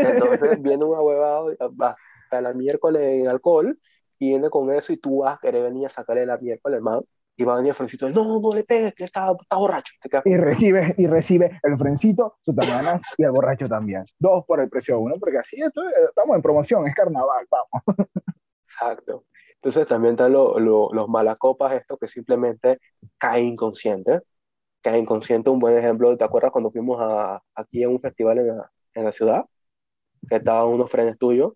Entonces 0.00 0.60
viene 0.62 0.84
un 0.84 0.94
ahuevado 0.96 1.50
hasta 1.60 2.40
la 2.40 2.52
miércoles 2.54 3.02
en 3.02 3.28
alcohol 3.28 3.78
y 4.18 4.30
viene 4.30 4.50
con 4.50 4.72
eso 4.72 4.92
y 4.92 4.96
tú 4.98 5.18
vas 5.20 5.36
a 5.36 5.38
querer 5.40 5.62
venir 5.64 5.86
a 5.86 5.88
sacarle 5.88 6.26
la 6.26 6.38
miércoles, 6.38 6.76
hermano. 6.78 7.04
Y 7.40 7.44
va 7.44 7.54
a 7.54 7.56
venir 7.56 7.70
el 7.70 7.74
frencito, 7.74 8.10
no, 8.10 8.38
no 8.40 8.54
le 8.54 8.64
pegues, 8.64 8.94
que 8.94 9.04
está, 9.04 9.32
está 9.40 9.56
borracho. 9.56 9.94
Y 10.26 10.36
recibe, 10.36 10.94
y 10.98 11.06
recibe 11.06 11.58
el 11.62 11.78
frencito, 11.78 12.36
su 12.42 12.54
tamanas 12.54 13.00
y 13.16 13.24
el 13.24 13.30
borracho 13.30 13.66
también. 13.66 14.04
Dos 14.18 14.44
por 14.46 14.60
el 14.60 14.68
precio 14.68 14.96
de 14.96 15.00
uno, 15.00 15.14
porque 15.18 15.38
así 15.38 15.56
esto, 15.62 15.82
eh, 15.82 15.92
estamos 16.10 16.36
en 16.36 16.42
promoción, 16.42 16.86
es 16.86 16.94
carnaval, 16.94 17.46
vamos. 17.50 17.84
Exacto. 18.66 19.24
Entonces 19.56 19.86
también 19.86 20.14
están 20.14 20.32
lo- 20.32 20.58
lo- 20.58 20.90
los 20.92 21.08
malacopas 21.08 21.72
estos 21.72 21.98
que 21.98 22.08
simplemente 22.08 22.78
caen 23.18 23.46
inconscientes. 23.46 24.22
Caen 24.82 25.02
inconscientes, 25.02 25.52
un 25.52 25.58
buen 25.60 25.76
ejemplo, 25.78 26.16
¿te 26.16 26.24
acuerdas 26.24 26.52
cuando 26.52 26.70
fuimos 26.72 26.98
a, 27.00 27.42
aquí 27.54 27.84
a 27.84 27.88
un 27.88 28.00
festival 28.00 28.38
en 28.38 28.48
la, 28.58 28.72
en 28.94 29.04
la 29.04 29.12
ciudad? 29.12 29.46
Que 30.28 30.36
estaban 30.36 30.68
unos 30.68 30.90
frenes 30.90 31.18
tuyos 31.18 31.54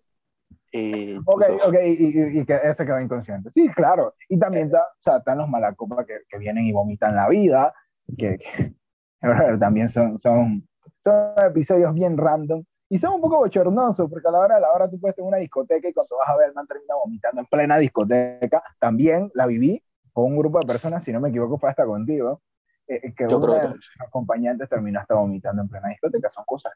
y... 0.71 1.15
Ok, 1.25 1.43
ok, 1.67 1.75
y, 1.85 1.89
y- 2.19 2.39
y 2.39 2.45
que 2.45 2.59
ese 2.63 2.85
quedó 2.85 2.99
inconsciente. 2.99 3.49
Sí, 3.49 3.67
claro. 3.69 4.13
Y 4.29 4.37
también 4.39 4.67
está, 4.67 4.81
o 4.81 5.01
sea, 5.01 5.17
están 5.17 5.37
los 5.37 5.47
malacopas 5.49 6.05
que, 6.05 6.19
que 6.27 6.37
vienen 6.37 6.65
y 6.65 6.71
vomitan 6.73 7.15
la 7.15 7.29
vida, 7.29 7.73
que, 8.17 8.37
que 8.37 8.73
también 9.59 9.89
son, 9.89 10.17
son, 10.17 10.67
son 11.03 11.33
episodios 11.45 11.93
bien 11.93 12.17
random 12.17 12.63
y 12.89 12.99
son 12.99 13.13
un 13.15 13.21
poco 13.21 13.37
bochornosos, 13.37 14.09
porque 14.09 14.27
a 14.27 14.31
la 14.31 14.39
hora 14.39 14.57
a 14.57 14.59
la 14.59 14.71
hora 14.71 14.89
tú 14.89 14.99
puedes 14.99 15.15
tener 15.15 15.27
una 15.27 15.37
discoteca 15.37 15.87
y 15.89 15.93
cuando 15.93 16.17
vas 16.17 16.29
a 16.29 16.37
ver, 16.37 16.53
man 16.53 16.67
termina 16.67 16.93
vomitando 16.95 17.41
en 17.41 17.47
plena 17.47 17.77
discoteca. 17.77 18.61
También 18.79 19.31
la 19.33 19.47
viví 19.47 19.81
con 20.13 20.25
un 20.25 20.37
grupo 20.37 20.59
de 20.59 20.67
personas, 20.67 21.03
si 21.03 21.11
no 21.11 21.19
me 21.19 21.29
equivoco, 21.29 21.57
fue 21.57 21.69
hasta 21.69 21.85
contigo, 21.85 22.41
eh, 22.87 22.99
eh, 23.03 23.13
que 23.15 23.25
Yo 23.27 23.37
uno 23.37 23.45
creo 23.47 23.55
de 23.55 23.61
que 23.61 23.67
los 23.75 23.91
acompañantes 23.99 24.69
terminó 24.69 24.99
hasta 24.99 25.15
vomitando 25.15 25.61
en 25.63 25.67
plena 25.69 25.89
discoteca. 25.89 26.29
Son 26.29 26.43
cosas, 26.45 26.73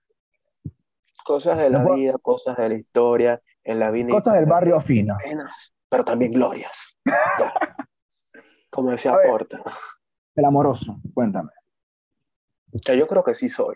Cosas 1.24 1.58
de 1.58 1.69
la 1.69 1.79
No 1.79 1.86
puedo- 1.86 1.98
vida, 1.98 2.13
cosas 2.22 2.58
de 2.58 2.69
la 2.69 2.75
historia, 2.75 3.41
en 3.63 3.79
la 3.79 3.91
vida. 3.91 4.09
cosas 4.09 4.35
del 4.35 4.45
barrio 4.45 4.79
fino. 4.81 5.17
Penas, 5.23 5.73
pero 5.89 6.03
también 6.03 6.31
glorias. 6.31 6.99
Como 8.69 8.91
decía 8.91 9.15
ver. 9.15 9.27
Porta. 9.27 9.63
El 10.35 10.45
amoroso, 10.45 10.97
cuéntame. 11.13 11.51
Que 12.85 12.97
yo 12.97 13.07
creo 13.07 13.23
que 13.23 13.35
sí 13.35 13.49
soy. 13.49 13.75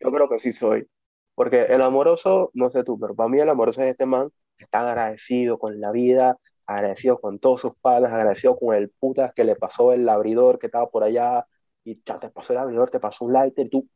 Yo 0.00 0.12
creo 0.12 0.28
que 0.28 0.38
sí 0.38 0.52
soy. 0.52 0.88
Porque 1.34 1.64
el 1.64 1.82
amoroso, 1.82 2.50
no 2.54 2.70
sé 2.70 2.82
tú, 2.82 2.98
pero 2.98 3.14
para 3.14 3.28
mí 3.28 3.38
el 3.38 3.48
amoroso 3.48 3.82
es 3.82 3.88
este 3.88 4.06
man 4.06 4.30
que 4.56 4.64
está 4.64 4.88
agradecido 4.88 5.58
con 5.58 5.80
la 5.80 5.92
vida, 5.92 6.38
agradecido 6.66 7.20
con 7.20 7.38
todos 7.38 7.60
sus 7.60 7.76
panas, 7.76 8.12
agradecido 8.12 8.58
con 8.58 8.74
el 8.74 8.90
putas 8.90 9.32
que 9.34 9.44
le 9.44 9.54
pasó 9.54 9.92
el 9.92 10.08
abridor 10.08 10.58
que 10.58 10.66
estaba 10.66 10.88
por 10.88 11.04
allá 11.04 11.46
y 11.84 12.02
ya 12.04 12.18
te 12.18 12.30
pasó 12.30 12.52
el 12.52 12.58
abridor, 12.58 12.90
te 12.90 13.00
pasó 13.00 13.26
un 13.26 13.32
lighter 13.32 13.66
y 13.66 13.70
tú, 13.70 13.88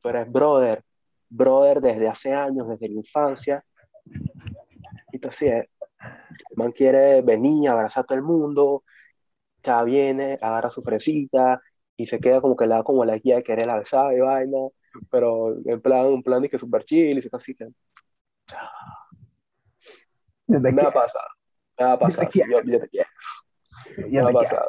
tú 0.00 0.08
eres 0.08 0.30
brother, 0.30 0.84
brother 1.28 1.80
desde 1.80 2.08
hace 2.08 2.34
años, 2.34 2.68
desde 2.68 2.88
la 2.88 2.94
infancia. 2.94 3.64
Y 5.12 5.18
tú 5.18 5.28
así 5.28 5.46
es. 5.48 5.66
El 6.50 6.56
man 6.56 6.72
quiere 6.72 7.22
venir, 7.22 7.68
abrazar 7.70 8.04
a 8.04 8.06
todo 8.06 8.18
el 8.18 8.24
mundo, 8.24 8.84
ya 9.62 9.82
viene, 9.84 10.38
agarra 10.40 10.70
su 10.70 10.82
fresita 10.82 11.60
y 11.96 12.06
se 12.06 12.20
queda 12.20 12.40
como 12.40 12.56
que 12.56 12.66
le 12.66 12.74
da 12.74 12.84
como 12.84 13.04
la 13.04 13.16
guía 13.18 13.36
de 13.36 13.42
querer 13.44 13.66
la 13.66 13.78
besar 13.78 14.14
y 14.14 14.20
vaina, 14.20 14.58
pero 15.10 15.56
en 15.66 15.80
plan, 15.82 16.06
un 16.06 16.22
plan 16.22 16.44
y 16.44 16.48
que 16.48 16.58
super 16.58 16.84
chill 16.84 17.18
y 17.18 17.22
se 17.22 17.30
así 17.32 17.54
que 17.54 17.68
Yo 20.48 20.60
te 20.62 20.72
me 20.72 20.82
ha 20.82 20.90
quiero, 20.90 20.92
pasado, 20.92 21.28
me 21.78 21.86
ha 21.86 21.98
pasado, 21.98 22.30
sí, 22.32 22.42
yo, 22.50 22.62
yo 22.64 22.80
te 22.80 22.88
quiero, 22.88 23.10
yo 24.10 24.24
me 24.24 24.28
te 24.28 24.32
ha 24.32 24.34
quiero. 24.36 24.62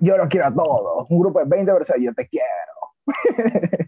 Yo 0.00 0.16
los 0.16 0.28
quiero 0.28 0.46
a 0.46 0.54
todos. 0.54 1.06
Un 1.10 1.20
grupo 1.20 1.40
de 1.40 1.46
20 1.46 1.72
personas, 1.72 2.02
yo 2.02 2.14
te 2.14 2.28
quiero. 2.28 2.46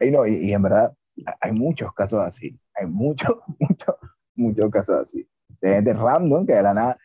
y, 0.00 0.10
no, 0.10 0.26
y, 0.26 0.34
y 0.34 0.52
en 0.52 0.62
verdad, 0.62 0.92
hay 1.40 1.52
muchos 1.52 1.92
casos 1.94 2.24
así. 2.24 2.58
Hay 2.74 2.86
muchos, 2.86 3.36
muchos, 3.58 3.94
muchos 4.34 4.70
casos 4.70 4.96
así. 5.02 5.28
De 5.60 5.74
gente 5.74 5.92
random 5.92 6.46
que 6.46 6.54
de 6.54 6.62
la 6.62 6.74
nada, 6.74 6.98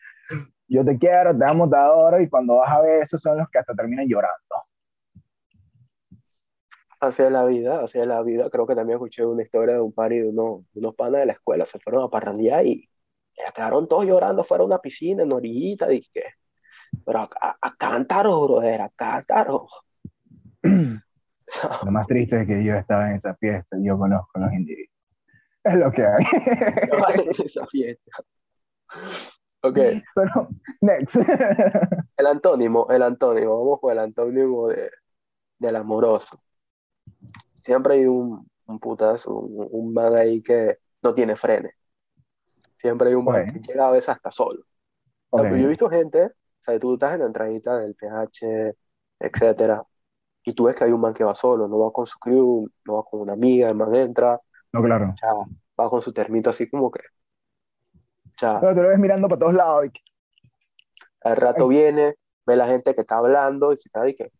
yo 0.66 0.84
te 0.84 0.98
quiero, 0.98 1.36
te 1.36 1.44
amo, 1.44 1.68
te 1.68 1.76
adoro, 1.76 2.20
y 2.20 2.28
cuando 2.28 2.56
vas 2.56 2.70
a 2.70 2.82
ver, 2.82 3.02
esos 3.02 3.20
son 3.20 3.38
los 3.38 3.48
que 3.48 3.58
hasta 3.58 3.74
terminan 3.74 4.06
llorando. 4.06 4.36
Así 7.00 7.22
es 7.22 7.30
la 7.30 7.44
vida, 7.44 7.80
así 7.80 7.98
es 7.98 8.06
la 8.06 8.22
vida. 8.22 8.50
Creo 8.50 8.66
que 8.66 8.74
también 8.74 8.96
escuché 8.96 9.24
una 9.24 9.42
historia 9.42 9.74
de 9.74 9.80
un 9.80 9.92
par 9.92 10.10
de 10.10 10.28
unos, 10.28 10.64
de 10.72 10.80
unos 10.80 10.94
panas 10.96 11.20
de 11.20 11.26
la 11.26 11.32
escuela, 11.32 11.64
se 11.64 11.78
fueron 11.78 12.02
a 12.02 12.08
parrandear 12.10 12.66
y 12.66 12.88
quedaron 13.54 13.86
todos 13.86 14.04
llorando 14.04 14.42
fuera 14.42 14.62
de 14.62 14.66
una 14.66 14.78
piscina, 14.78 15.22
en 15.22 15.32
orillita, 15.32 15.86
dije, 15.86 16.24
pero 17.06 17.20
a, 17.20 17.30
a, 17.40 17.56
a 17.60 17.76
cántaros, 17.76 18.48
brother, 18.48 18.80
a. 18.82 18.90
Lo 21.84 21.90
más 21.90 22.06
triste 22.06 22.40
es 22.42 22.46
que 22.46 22.62
yo 22.64 22.74
estaba 22.74 23.08
en 23.10 23.16
esa 23.16 23.34
fiesta 23.36 23.76
y 23.78 23.84
yo 23.86 23.98
conozco 23.98 24.30
a 24.34 24.40
los 24.40 24.52
individuos. 24.52 24.94
Es 25.64 25.74
lo 25.74 25.90
que 25.92 26.04
hay. 26.06 26.24
esa 27.44 27.66
fiesta. 27.66 28.10
Ok, 29.62 29.78
Pero, 30.14 30.48
next. 30.80 31.16
el 32.16 32.26
antónimo, 32.26 32.86
el 32.90 33.02
antónimo, 33.02 33.58
vamos 33.58 33.80
con 33.80 33.92
el 33.92 33.98
antónimo 33.98 34.68
de, 34.68 34.90
del 35.58 35.76
amoroso. 35.76 36.40
Siempre 37.64 37.94
hay 37.94 38.06
un, 38.06 38.48
un 38.66 38.78
putazo, 38.78 39.34
un, 39.34 39.68
un 39.70 39.92
man 39.94 40.14
ahí 40.14 40.42
que 40.42 40.78
no 41.02 41.14
tiene 41.14 41.36
frenes. 41.36 41.72
Siempre 42.78 43.08
hay 43.08 43.14
un 43.14 43.28
man 43.28 43.42
Ok. 43.42 43.52
que 43.52 43.60
llega 43.60 43.88
a 43.88 43.90
veces 43.92 44.10
hasta 44.10 44.30
solo. 44.30 44.62
O 45.30 45.40
sea, 45.40 45.50
Ok. 45.50 45.56
Yo 45.56 45.64
he 45.66 45.68
visto 45.68 45.90
gente, 45.90 46.26
o 46.26 46.30
sea, 46.62 46.78
tú 46.78 46.94
estás 46.94 47.14
en 47.14 47.20
la 47.20 47.26
entradita 47.26 47.78
del 47.78 47.94
PH, 47.94 48.74
etcétera, 49.20 49.82
y 50.48 50.54
tú 50.54 50.64
ves 50.64 50.76
que 50.76 50.84
hay 50.84 50.92
un 50.92 51.00
man 51.00 51.12
que 51.14 51.24
va 51.24 51.34
solo, 51.34 51.68
no 51.68 51.78
va 51.78 51.92
con 51.92 52.06
su 52.06 52.18
crew, 52.18 52.66
no 52.86 52.94
va 52.94 53.02
con 53.04 53.20
una 53.20 53.34
amiga, 53.34 53.68
el 53.68 53.74
man 53.76 53.94
entra, 53.94 54.40
No, 54.72 54.82
claro. 54.82 55.14
ya, 55.20 55.28
va 55.78 55.90
con 55.90 56.00
su 56.02 56.12
termito 56.12 56.50
así 56.50 56.68
como 56.70 56.90
que, 56.90 57.00
ya, 58.40 58.54
No, 58.60 58.74
te 58.74 58.82
lo 58.82 58.88
ves 58.88 58.98
mirando 58.98 59.28
para 59.28 59.38
todos 59.38 59.54
lados. 59.54 59.86
y 59.86 59.90
al 61.20 61.36
rato 61.36 61.68
viene, 61.68 62.14
ve 62.46 62.56
la 62.56 62.66
gente 62.66 62.94
que 62.94 63.02
está 63.02 63.18
hablando 63.18 63.72
y 63.72 63.76
se 63.76 63.88
está 63.88 64.02
de 64.02 64.14
que, 64.16 64.32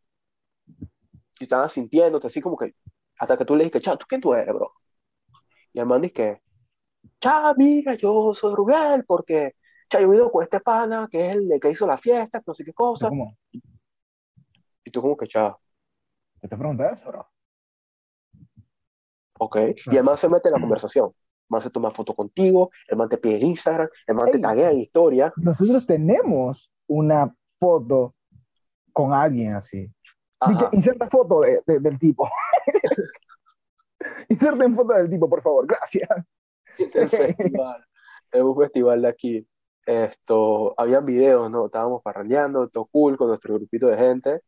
y 1.41 1.45
están 1.45 1.69
sintiéndote 1.69 2.27
así 2.27 2.41
como 2.41 2.57
que, 2.57 2.75
hasta 3.19 3.37
que 3.37 3.45
tú 3.45 3.55
le 3.57 3.65
dices, 3.65 3.83
chao, 3.83 3.99
¿tú 3.99 4.07
quién 4.09 4.21
tú 4.21 4.35
eres, 4.35 4.55
bro? 4.55 4.73
Y 5.73 5.81
el 5.81 5.87
man 5.87 6.01
dice 6.03 6.15
que, 6.15 6.43
chao, 7.21 7.55
mira, 7.57 7.95
yo 7.95 8.35
soy 8.35 8.55
Rubén, 8.55 9.05
porque, 9.07 9.57
chao, 9.91 10.01
yo 10.03 10.13
he 10.13 10.17
ido 10.17 10.33
con 10.33 10.43
este 10.43 10.61
pana, 10.61 11.09
que 11.11 11.31
es 11.31 11.37
el 11.37 11.61
que 11.61 11.71
hizo 11.71 11.87
la 11.87 11.99
fiesta, 11.99 12.43
no 12.47 12.55
sé 12.55 12.65
qué 12.65 12.73
cosa, 12.73 13.09
como, 13.09 13.37
y 14.85 14.91
tú 14.91 15.03
como 15.03 15.17
que, 15.17 15.27
chao, 15.29 15.61
¿Qué 16.41 16.49
te 16.49 16.57
preguntas 16.57 17.01
eso, 17.01 17.09
bro? 17.11 17.27
ok, 19.41 19.57
y 19.93 19.97
el 19.97 20.03
man 20.05 20.19
se 20.19 20.29
mete 20.29 20.49
en 20.49 20.55
la 20.55 20.61
conversación, 20.61 21.07
el 21.11 21.47
man 21.49 21.63
se 21.63 21.71
toma 21.71 21.91
foto 21.93 22.15
contigo, 22.15 22.71
el 22.89 22.97
man 22.97 23.09
te 23.09 23.19
pide 23.19 23.39
Instagram, 23.39 23.89
el 24.07 24.15
man 24.17 24.27
te 24.27 24.37
Ey. 24.37 24.43
taguea 24.43 24.71
en 24.73 24.81
historia, 24.81 25.33
Nosotros 25.37 25.87
tenemos 25.87 26.73
una 26.89 27.33
foto 27.61 28.15
con 28.93 29.13
alguien 29.13 29.55
así. 29.55 29.89
Ajá, 30.41 30.71
inserta 30.73 31.09
foto 31.09 31.41
de- 31.43 31.63
de- 31.67 31.81
del 31.81 31.99
tipo. 31.99 32.29
Inserten 34.29 34.75
foto 34.75 34.93
del 34.95 35.11
tipo, 35.11 35.29
por 35.29 35.43
favor. 35.43 35.67
Gracias. 35.67 36.09
el 36.79 37.09
festival, 37.11 37.85
en 38.33 38.45
un 38.45 38.57
festival 38.57 39.03
de 39.03 39.09
aquí, 39.09 39.49
esto, 39.87 40.75
habían 40.79 41.05
videos, 41.07 41.51
¿no? 41.51 41.67
Estábamos 41.67 42.03
parrandeando, 42.03 42.69
todo 42.69 42.87
cool 42.87 43.17
con 43.17 43.29
nuestro 43.29 43.55
grupito 43.55 43.87
de 43.89 43.97
gente, 43.97 44.41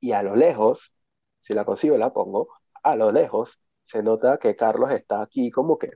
y 0.00 0.12
a 0.12 0.22
lo 0.22 0.34
lejos, 0.36 0.92
si 1.40 1.54
la 1.54 1.64
consigo 1.64 1.96
la 1.96 2.12
pongo, 2.12 2.48
a 2.82 2.96
lo 2.96 3.10
lejos 3.12 3.62
se 3.82 4.02
nota 4.02 4.38
que 4.38 4.54
Carlos 4.56 4.90
está 4.92 5.22
aquí 5.22 5.50
como 5.50 5.78
que 5.78 5.90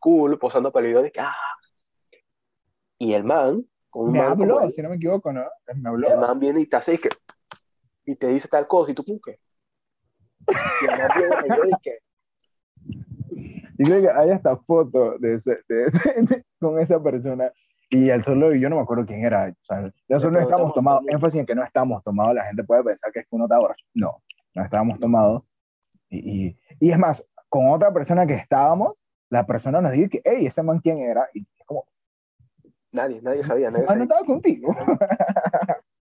cool, 0.00 0.38
posando 0.38 0.72
para 0.72 0.86
el 0.86 0.94
de 0.94 1.12
ah, 1.18 1.34
y 2.98 3.12
el 3.12 3.24
man, 3.24 3.64
un 3.92 4.12
Me 4.12 4.18
man 4.20 4.32
habló, 4.32 4.60
él, 4.62 4.72
si 4.72 4.82
no 4.82 4.88
me 4.90 4.96
equivoco, 4.96 5.32
¿no? 5.32 5.44
Me 5.66 5.80
el 5.80 5.86
habló. 5.86 6.20
man 6.20 6.38
viene 6.40 6.60
y 6.60 6.66
te 6.66 6.76
hace 6.76 6.94
y 6.94 6.98
que, 6.98 7.08
y 8.04 8.16
te 8.16 8.28
dice 8.28 8.48
tal 8.48 8.66
cosa, 8.66 8.92
y 8.92 8.94
tú 8.94 9.04
que, 9.04 9.38
y 10.48 10.84
el 10.84 10.98
man 10.98 11.10
viene 11.16 11.36
y 11.44 11.56
yo 11.56 11.62
dije, 11.64 11.98
Y 13.78 13.84
creo 13.84 14.00
que 14.00 14.10
hay 14.10 14.30
hasta 14.30 14.56
foto 14.56 15.18
de 15.18 15.34
ese, 15.34 15.58
de 15.68 15.84
ese- 15.84 16.22
de- 16.22 16.44
con 16.60 16.78
esa 16.78 17.02
persona. 17.02 17.52
Y 17.90 18.08
el 18.08 18.24
solo, 18.24 18.54
yo 18.54 18.68
no 18.68 18.76
me 18.76 18.82
acuerdo 18.82 19.06
quién 19.06 19.24
era. 19.24 19.48
O 19.50 19.64
sea, 19.64 19.80
nosotros 20.08 20.32
no 20.32 20.38
Pero 20.38 20.42
estamos 20.42 20.72
tomados. 20.72 21.02
Énfasis 21.08 21.40
en 21.40 21.46
que 21.46 21.54
no 21.54 21.62
estamos 21.62 22.02
tomados. 22.02 22.34
La 22.34 22.44
gente 22.46 22.64
puede 22.64 22.82
pensar 22.82 23.12
que 23.12 23.20
es 23.20 23.26
que 23.26 23.36
uno 23.36 23.44
está 23.44 23.58
borracho. 23.58 23.84
No, 23.94 24.22
no 24.56 24.64
estábamos 24.64 24.98
tomados. 24.98 25.44
Y, 26.08 26.46
y, 26.46 26.58
y 26.80 26.90
es 26.90 26.98
más, 26.98 27.24
con 27.48 27.70
otra 27.70 27.92
persona 27.92 28.26
que 28.26 28.34
estábamos, 28.34 29.04
la 29.28 29.46
persona 29.46 29.80
nos 29.80 29.92
dijo 29.92 30.08
que, 30.08 30.22
hey, 30.24 30.46
ese 30.46 30.62
man 30.62 30.80
quién 30.80 30.98
era. 30.98 31.28
Y 31.34 31.40
es 31.40 31.66
como, 31.66 31.86
nadie, 32.90 33.20
nadie 33.22 33.44
sabía, 33.44 33.70
nadie 33.70 33.86
man 33.86 33.98
no 33.98 34.04
sabía. 34.04 34.04
estaba 34.04 34.24
contigo. 34.24 34.74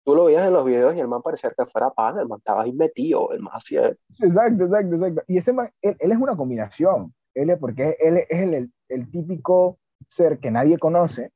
Tú 0.05 0.15
lo 0.15 0.25
veías 0.25 0.45
en 0.45 0.53
los 0.53 0.65
videos 0.65 0.93
y 0.95 0.99
el 0.99 1.07
man 1.07 1.21
parecía 1.21 1.51
que 1.57 1.65
fuera 1.65 1.89
pana, 1.89 2.21
el 2.21 2.27
man 2.27 2.39
estaba 2.39 2.63
ahí 2.63 2.73
metido, 2.73 3.31
el 3.31 3.39
man 3.39 3.53
hacía, 3.55 3.95
Exacto, 4.19 4.65
exacto, 4.65 4.95
exacto. 4.95 5.23
Y 5.27 5.37
ese 5.37 5.53
man, 5.53 5.71
él, 5.81 5.95
él 5.97 6.11
es 6.11 6.17
una 6.17 6.35
combinación. 6.35 7.13
Él 7.33 7.49
es 7.49 7.57
porque 7.57 7.95
él 7.99 8.17
es 8.17 8.27
el, 8.29 8.53
el, 8.53 8.73
el 8.89 9.09
típico 9.09 9.79
ser 10.09 10.39
que 10.39 10.51
nadie 10.51 10.77
conoce, 10.77 11.31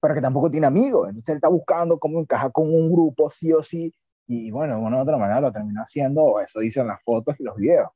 pero 0.00 0.14
que 0.14 0.20
tampoco 0.20 0.50
tiene 0.50 0.68
amigos. 0.68 1.08
Entonces 1.08 1.28
él 1.30 1.36
está 1.36 1.48
buscando 1.48 1.98
cómo 1.98 2.20
encajar 2.20 2.52
con 2.52 2.72
un 2.72 2.92
grupo, 2.92 3.30
sí 3.30 3.52
o 3.52 3.62
sí. 3.62 3.92
Y 4.26 4.50
bueno, 4.50 4.76
de 4.76 4.80
una 4.80 4.98
u 4.98 5.00
otra 5.02 5.16
manera 5.16 5.40
lo 5.40 5.52
terminó 5.52 5.82
haciendo, 5.82 6.22
o 6.22 6.40
eso 6.40 6.60
dicen 6.60 6.86
las 6.86 7.02
fotos 7.02 7.36
y 7.38 7.44
los 7.44 7.56
videos. 7.56 7.90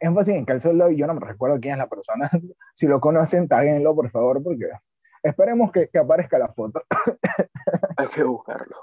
Énfasis 0.00 0.34
en 0.34 0.46
que 0.46 0.52
el 0.52 0.60
solo 0.60 0.90
yo 0.90 1.06
no 1.06 1.14
me 1.14 1.26
recuerdo 1.26 1.60
quién 1.60 1.74
es 1.74 1.78
la 1.78 1.88
persona. 1.88 2.30
si 2.74 2.86
lo 2.86 3.00
conocen, 3.00 3.48
taguenlo, 3.48 3.94
por 3.94 4.10
favor, 4.10 4.42
porque 4.42 4.68
esperemos 5.22 5.70
que, 5.70 5.88
que 5.88 5.98
aparezca 5.98 6.38
la 6.38 6.52
foto. 6.52 6.82
hay 7.96 8.08
que 8.08 8.24
buscarlo. 8.24 8.76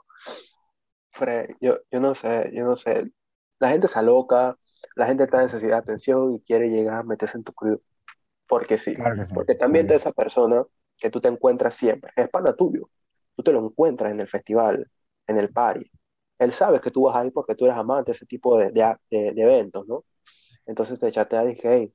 Fred, 1.12 1.51
yo, 1.59 1.79
yo 1.91 2.00
no 2.00 2.15
sé, 2.15 2.51
yo 2.53 2.63
no 2.63 2.75
sé. 2.75 3.12
La 3.59 3.69
gente 3.69 3.88
se 3.88 4.00
aloca, 4.00 4.55
la 4.95 5.05
gente 5.07 5.24
está 5.24 5.38
en 5.38 5.43
necesidad 5.43 5.71
de 5.71 5.77
atención 5.77 6.33
y 6.36 6.41
quiere 6.41 6.69
llegar 6.69 7.00
a 7.00 7.03
meterse 7.03 7.38
en 7.38 7.43
tu 7.43 7.53
crew. 7.53 7.81
Porque 8.48 8.77
sí, 8.77 8.95
Claro 8.95 9.25
sí. 9.25 9.33
porque 9.33 9.55
también 9.55 9.88
de 9.88 9.95
esa 9.95 10.12
persona 10.12 10.63
que 10.98 11.09
tú 11.09 11.19
te 11.21 11.27
encuentras 11.27 11.75
siempre, 11.75 12.12
es 12.15 12.29
pana 12.29 12.55
tuyo. 12.55 12.89
Tú 13.36 13.43
te 13.43 13.51
lo 13.51 13.59
encuentras 13.59 14.12
en 14.12 14.19
el 14.19 14.27
festival, 14.27 14.89
en 15.27 15.38
el 15.38 15.51
party. 15.51 15.89
Él 16.39 16.53
sabe 16.53 16.81
que 16.81 16.91
tú 16.91 17.03
vas 17.03 17.15
ahí 17.17 17.31
porque 17.31 17.55
tú 17.55 17.65
eres 17.65 17.77
amante 17.77 18.12
de 18.12 18.15
ese 18.15 18.25
tipo 18.25 18.58
de, 18.58 18.72
de, 18.72 18.96
de- 19.12 19.34
de 19.34 19.41
eventos, 19.43 19.88
¿no? 19.88 20.05
Entonces 20.65 21.00
te 21.00 21.12
chatea 21.12 21.43
y 21.46 21.48
dije, 21.50 21.69
hey, 21.74 21.93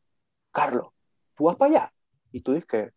Carlos, 0.53 0.89
¿tú 1.35 1.45
vas 1.45 1.57
para 1.57 1.71
allá? 1.71 1.95
Y 2.33 2.41
tú 2.41 2.53
dices 2.53 2.67
que, 2.67 2.91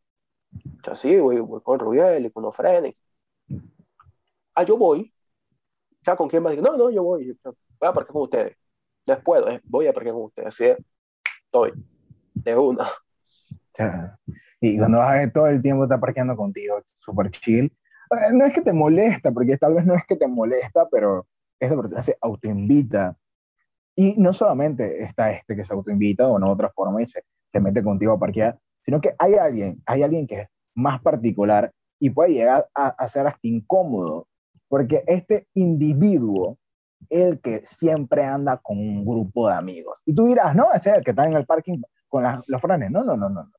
yo 0.85 0.95
sí, 0.95 1.17
voy, 1.19 1.39
voy 1.39 1.61
con 1.61 1.79
Rubiel 1.79 2.25
y 2.25 2.31
con 2.31 2.45
Ofrene. 2.45 2.95
Ah, 4.55 4.63
yo 4.63 4.77
voy. 4.77 5.13
¿Ya 6.05 6.15
con 6.15 6.29
quién? 6.29 6.43
Digo, 6.45 6.61
no, 6.61 6.77
no, 6.77 6.89
yo 6.89 7.03
voy. 7.03 7.37
Voy 7.43 7.55
a 7.89 7.93
parquear 7.93 8.13
con 8.13 8.23
ustedes. 8.23 8.57
No 9.05 9.19
puedo, 9.21 9.49
eh, 9.49 9.61
voy 9.65 9.87
a 9.87 9.93
parquear 9.93 10.15
con 10.15 10.25
ustedes. 10.25 10.49
Así 10.49 10.65
es, 10.65 10.77
estoy. 11.45 11.73
De 12.33 12.55
una. 12.57 12.87
Y 14.59 14.77
cuando 14.77 14.99
vas 14.99 15.09
a 15.09 15.19
ver 15.19 15.31
todo 15.33 15.47
el 15.47 15.61
tiempo 15.61 15.83
está 15.83 15.99
parqueando 15.99 16.35
contigo, 16.35 16.81
súper 16.97 17.29
chill. 17.31 17.65
Eh, 17.65 18.33
No 18.33 18.45
es 18.45 18.53
que 18.53 18.61
te 18.61 18.73
molesta, 18.73 19.31
porque 19.31 19.57
tal 19.57 19.75
vez 19.75 19.85
no 19.85 19.95
es 19.95 20.05
que 20.07 20.15
te 20.15 20.27
molesta, 20.27 20.87
pero 20.89 21.27
esa 21.59 21.75
persona 21.75 22.01
se 22.01 22.17
autoinvita. 22.21 23.17
Y 23.95 24.15
no 24.17 24.31
solamente 24.33 25.03
está 25.03 25.31
este 25.31 25.55
que 25.55 25.65
se 25.65 25.73
autoinvita 25.73 26.27
o 26.27 26.37
en 26.37 26.43
otra 26.43 26.69
forma 26.69 27.01
y 27.01 27.07
se, 27.07 27.23
se 27.45 27.59
mete 27.59 27.83
contigo 27.83 28.13
a 28.13 28.19
parquear, 28.19 28.59
sino 28.81 29.01
que 29.01 29.15
hay 29.17 29.35
alguien, 29.35 29.81
hay 29.85 30.03
alguien 30.03 30.27
que 30.27 30.41
es 30.41 30.49
más 30.75 31.01
particular 31.01 31.71
y 31.99 32.11
puede 32.11 32.33
llegar 32.33 32.67
a, 32.75 32.87
a 32.89 33.09
ser 33.09 33.25
hasta 33.25 33.39
incómodo, 33.41 34.27
porque 34.67 35.03
este 35.07 35.47
individuo 35.55 36.57
el 37.09 37.39
que 37.39 37.63
siempre 37.65 38.23
anda 38.23 38.57
con 38.57 38.77
un 38.77 39.05
grupo 39.05 39.47
de 39.47 39.55
amigos. 39.55 40.01
Y 40.05 40.13
tú 40.13 40.27
dirás, 40.27 40.55
no, 40.55 40.71
ese 40.73 40.91
es 40.91 40.97
el 40.97 41.03
que 41.03 41.11
está 41.11 41.25
en 41.25 41.33
el 41.33 41.45
parking 41.45 41.81
con 42.07 42.23
los 42.47 42.61
frenes. 42.61 42.91
No, 42.91 43.03
no, 43.03 43.15
no, 43.15 43.29
no. 43.29 43.43
no. 43.43 43.51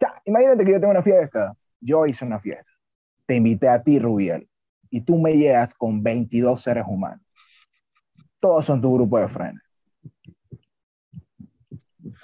Ya, 0.00 0.20
imagínate 0.24 0.64
que 0.64 0.72
yo 0.72 0.80
tengo 0.80 0.92
una 0.92 1.02
fiesta. 1.02 1.54
Yo 1.80 2.06
hice 2.06 2.24
una 2.24 2.40
fiesta. 2.40 2.70
Te 3.26 3.34
invité 3.34 3.68
a 3.68 3.82
ti, 3.82 3.98
Rubiel. 3.98 4.48
Y 4.90 5.00
tú 5.02 5.18
me 5.18 5.36
llegas 5.36 5.74
con 5.74 6.02
22 6.02 6.60
seres 6.60 6.84
humanos. 6.86 7.24
Todos 8.40 8.64
son 8.64 8.80
tu 8.80 8.94
grupo 8.94 9.18
de 9.18 9.28
frenes. 9.28 9.62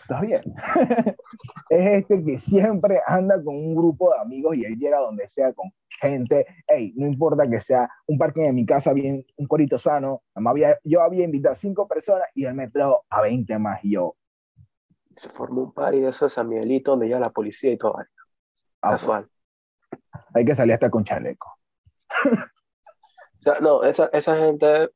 ¿Estás 0.03 0.21
bien? 0.21 0.43
es 1.71 2.03
este 2.03 2.25
que 2.25 2.39
siempre 2.39 3.01
anda 3.07 3.43
con 3.43 3.55
un 3.55 3.75
grupo 3.75 4.13
de 4.13 4.21
amigos 4.21 4.57
y 4.57 4.65
él 4.65 4.77
llega 4.77 4.99
donde 4.99 5.27
sea 5.29 5.53
con 5.53 5.71
gente, 6.01 6.47
hey, 6.67 6.93
no 6.97 7.07
importa 7.07 7.49
que 7.49 7.59
sea 7.61 7.89
un 8.07 8.19
parking 8.19 8.43
en 8.43 8.55
mi 8.55 8.67
casa, 8.67 8.93
bien, 8.93 9.25
un 9.37 9.47
corito 9.47 9.79
sano, 9.79 10.23
había, 10.35 10.79
yo 10.85 11.01
había 11.01 11.25
invitado 11.25 11.53
a 11.53 11.57
cinco 11.57 11.89
personas 11.89 12.25
y 12.35 12.45
él 12.45 12.55
me 12.55 12.69
trajo 12.69 13.05
a 13.09 13.23
20 13.23 13.59
más 13.59 13.83
y 13.85 13.93
yo, 13.93 14.17
Se 15.17 15.29
formó 15.29 15.63
un 15.63 15.73
party 15.73 16.01
de 16.01 16.09
esos 16.11 16.33
San 16.33 16.49
Miguelito 16.49 16.93
donde 16.93 17.09
ya 17.09 17.19
la 17.19 17.31
policía 17.31 17.73
y 17.73 17.79
todo. 17.79 17.97
ah, 18.83 18.91
Casual. 18.91 19.29
hay 20.35 20.45
que 20.45 20.55
salir 20.55 20.75
hasta 20.75 20.91
con 20.91 21.05
chaleco. 21.05 21.49
Sea, 23.45 23.61
no, 23.61 23.83
esa, 23.85 24.07
esa 24.13 24.37
gente 24.37 24.91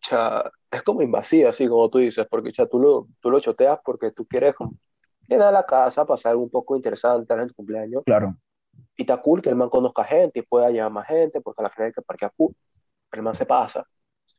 cha, 0.00 0.50
es 0.70 0.82
como 0.82 1.02
invasiva, 1.02 1.50
así 1.50 1.68
como 1.68 1.88
tú 1.90 1.98
dices, 1.98 2.26
porque 2.30 2.52
cha, 2.52 2.66
tú, 2.66 2.78
lo, 2.78 3.08
tú 3.20 3.30
lo 3.30 3.40
choteas 3.40 3.78
porque 3.84 4.12
tú 4.12 4.26
quieres 4.26 4.54
como, 4.54 4.74
llenar 5.28 5.52
la 5.52 5.64
casa, 5.64 6.04
pasar 6.04 6.32
algo 6.32 6.44
un 6.44 6.50
poco 6.50 6.76
interesante 6.76 7.32
en 7.34 7.48
tu 7.48 7.54
cumpleaños, 7.54 8.02
Claro, 8.04 8.36
y 8.96 9.02
está 9.02 9.20
cool 9.20 9.40
que 9.40 9.48
el 9.48 9.56
man 9.56 9.68
conozca 9.68 10.04
gente 10.04 10.40
y 10.40 10.42
pueda 10.42 10.70
llevar 10.70 10.92
más 10.92 11.06
gente, 11.06 11.40
porque 11.40 11.62
al 11.62 11.70
final 11.70 11.86
hay 11.86 11.92
que 11.92 12.02
parquear 12.02 12.32
cool. 12.36 12.54
Pero 13.10 13.20
el 13.20 13.24
man 13.24 13.34
se 13.34 13.46
pasa. 13.46 13.86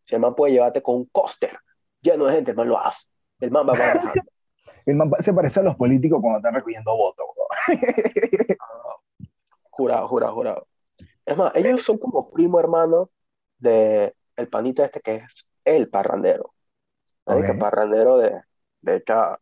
Si 0.03 0.15
el 0.15 0.21
man 0.21 0.35
puede 0.35 0.53
llevarte 0.53 0.81
con 0.81 0.95
un 0.95 1.05
coaster 1.05 1.57
lleno 2.01 2.25
de 2.25 2.35
gente, 2.35 2.51
el 2.51 2.57
man 2.57 2.67
lo 2.67 2.77
hace. 2.77 3.07
El 3.39 3.51
man 3.51 3.67
va 3.67 3.73
manejando. 3.73 4.13
el 4.85 4.95
man 4.95 5.11
se 5.19 5.33
parece 5.33 5.59
a 5.59 5.63
los 5.63 5.75
políticos 5.75 6.19
cuando 6.21 6.37
están 6.37 6.53
recogiendo 6.53 6.95
votos. 6.95 7.25
bro. 7.35 7.77
Jurado, 9.69 10.07
jurado, 10.07 10.33
jurado. 10.35 10.67
Es 11.25 11.35
más, 11.35 11.51
ellos 11.55 11.81
son 11.81 11.97
como 11.97 12.29
primo 12.29 12.59
hermano 12.59 13.09
de 13.63 14.15
el 14.35 14.49
panita 14.49 14.85
este 14.85 14.99
que 15.01 15.15
es 15.15 15.47
el 15.65 15.89
parrandero. 15.89 16.53
¿Sabes? 17.25 17.43
Ok. 17.43 17.53
Que 17.53 17.59
parrandero 17.59 18.17
de, 18.17 18.41
de 18.81 18.95
hecho, 18.97 19.37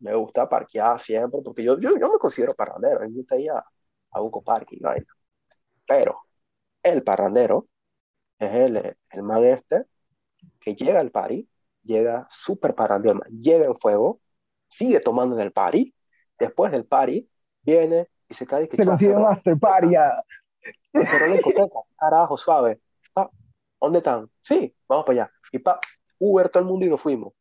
me 0.00 0.14
gusta 0.14 0.48
parquear 0.48 0.98
siempre, 1.00 1.40
porque 1.44 1.62
yo, 1.62 1.78
yo, 1.78 1.96
yo 1.98 2.12
me 2.12 2.18
considero 2.18 2.54
parrandero, 2.54 3.00
a 3.00 3.02
mí 3.04 3.10
me 3.10 3.16
gusta 3.18 3.36
ir 3.36 3.50
a, 3.50 3.64
a 4.12 4.20
Buco 4.20 4.42
Parque 4.42 4.76
y 4.76 4.80
vaina. 4.80 5.06
Pero 5.86 6.20
el 6.82 7.02
parrandero 7.02 7.68
es 8.38 8.52
el, 8.54 8.96
el 9.10 9.22
man 9.22 9.44
este 9.44 9.84
que 10.58 10.74
llega 10.74 11.00
al 11.00 11.10
party, 11.10 11.48
llega 11.84 12.26
súper 12.30 12.74
parrandero, 12.74 13.20
llega 13.30 13.66
en 13.66 13.78
fuego, 13.78 14.20
sigue 14.68 15.00
tomando 15.00 15.36
en 15.36 15.42
el 15.42 15.52
party, 15.52 15.94
después 16.38 16.72
del 16.72 16.86
party 16.86 17.28
viene 17.62 18.08
y 18.28 18.34
se 18.34 18.46
cae 18.46 18.68
que 18.68 18.76
Se 18.76 18.84
"Chao, 18.84 18.92
consigue 18.92 19.12
cerró- 19.12 19.20
un 19.22 19.32
after 19.32 19.58
party 19.58 19.88
carajo, 21.98 22.36
suave. 22.36 22.80
¿Dónde 23.80 23.98
están? 23.98 24.30
Sí, 24.42 24.74
vamos 24.88 25.06
para 25.06 25.22
allá. 25.22 25.32
Y 25.52 25.58
pa, 25.58 25.80
Uber 26.18 26.48
todo 26.48 26.62
el 26.62 26.68
mundo 26.68 26.86
y 26.86 26.90
nos 26.90 27.00
fuimos. 27.00 27.32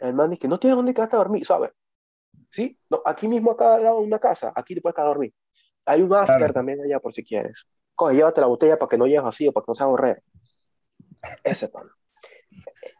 El 0.00 0.14
man 0.14 0.30
dice, 0.30 0.48
no 0.48 0.58
tienes 0.58 0.76
dónde 0.76 0.94
quedarte 0.94 1.16
a 1.16 1.18
dormir, 1.18 1.44
suave. 1.44 1.72
Sí, 2.48 2.78
no, 2.88 3.02
aquí 3.04 3.28
mismo 3.28 3.50
acá 3.50 3.74
al 3.74 3.84
lado 3.84 4.00
de 4.00 4.06
una 4.06 4.18
casa, 4.18 4.52
aquí 4.54 4.74
te 4.74 4.80
puedes 4.80 4.94
quedar 4.94 5.06
a 5.06 5.10
dormir. 5.10 5.34
Hay 5.84 6.02
un 6.02 6.12
after 6.14 6.36
Claro. 6.38 6.52
también 6.54 6.80
allá 6.80 7.00
por 7.00 7.12
si 7.12 7.22
quieres. 7.24 7.66
Coge, 7.94 8.14
llévate 8.14 8.40
la 8.40 8.46
botella 8.46 8.78
para 8.78 8.88
que 8.88 8.96
no 8.98 9.06
lleves 9.06 9.24
vacío, 9.24 9.52
para 9.52 9.64
que 9.64 9.70
no 9.70 9.74
se 9.74 9.82
ahorre. 9.82 10.22
Ese 11.42 11.68
pan. 11.68 11.88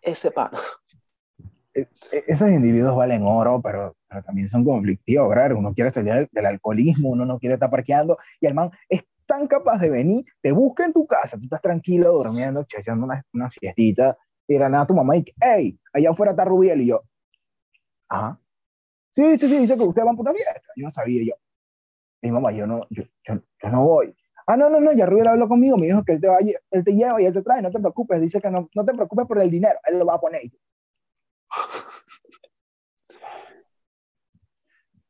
Ese 0.02 0.30
pan. 0.30 0.50
E- 1.74 1.86
Esos 2.26 2.48
individuos 2.48 2.96
valen 2.96 3.22
oro, 3.22 3.60
pero, 3.62 3.96
pero 4.08 4.22
también 4.22 4.48
son 4.48 4.64
conflictivos, 4.64 5.28
¿verdad? 5.28 5.52
Uno 5.52 5.72
quiere 5.72 5.90
salir 5.90 6.12
del, 6.12 6.28
del 6.32 6.46
alcoholismo, 6.46 7.10
uno 7.10 7.24
no 7.24 7.38
quiere 7.38 7.54
estar 7.54 7.70
parqueando, 7.70 8.18
y 8.40 8.46
el 8.46 8.54
man 8.54 8.70
es 8.88 9.04
tan 9.28 9.46
capaz 9.46 9.78
de 9.78 9.90
venir, 9.90 10.24
te 10.40 10.50
busca 10.52 10.84
en 10.84 10.92
tu 10.92 11.06
casa, 11.06 11.36
tú 11.36 11.44
estás 11.44 11.60
tranquilo, 11.60 12.12
durmiendo, 12.12 12.62
echando 12.62 13.06
una, 13.06 13.22
una 13.32 13.48
siestita, 13.48 14.16
y 14.48 14.54
de 14.54 14.58
la 14.60 14.68
nada 14.68 14.86
tu 14.86 14.94
mamá 14.94 15.14
dice, 15.14 15.34
hey, 15.40 15.78
allá 15.92 16.10
afuera 16.10 16.32
está 16.32 16.44
Rubiel, 16.44 16.80
y 16.80 16.86
yo, 16.88 17.02
ajá, 18.08 18.40
sí, 19.14 19.38
sí, 19.38 19.48
sí, 19.48 19.58
dice 19.58 19.76
que 19.76 19.82
ustedes 19.82 20.06
van 20.06 20.16
por 20.16 20.24
una 20.28 20.34
fiesta, 20.34 20.62
yo 20.74 20.84
no 20.84 20.90
sabía, 20.90 21.22
yo, 21.24 21.34
y 22.22 22.30
mamá, 22.30 22.50
yo 22.52 22.66
no, 22.66 22.86
yo, 22.90 23.04
yo, 23.28 23.68
no 23.70 23.86
voy, 23.86 24.16
ah, 24.46 24.56
no, 24.56 24.70
no, 24.70 24.80
no, 24.80 24.92
ya 24.92 25.06
Rubiel 25.06 25.28
habló 25.28 25.46
conmigo, 25.46 25.76
me 25.76 25.86
dijo 25.86 26.02
que 26.04 26.14
él 26.14 26.20
te, 26.20 26.28
va, 26.28 26.38
él 26.40 26.84
te 26.84 26.94
lleva 26.94 27.20
y 27.20 27.26
él 27.26 27.34
te 27.34 27.42
trae, 27.42 27.62
no 27.62 27.70
te 27.70 27.78
preocupes, 27.78 28.20
dice 28.20 28.40
que 28.40 28.50
no, 28.50 28.68
no 28.74 28.84
te 28.84 28.94
preocupes 28.94 29.26
por 29.26 29.40
el 29.40 29.50
dinero, 29.50 29.78
él 29.84 29.98
lo 29.98 30.06
va 30.06 30.14
a 30.14 30.20
poner, 30.20 30.42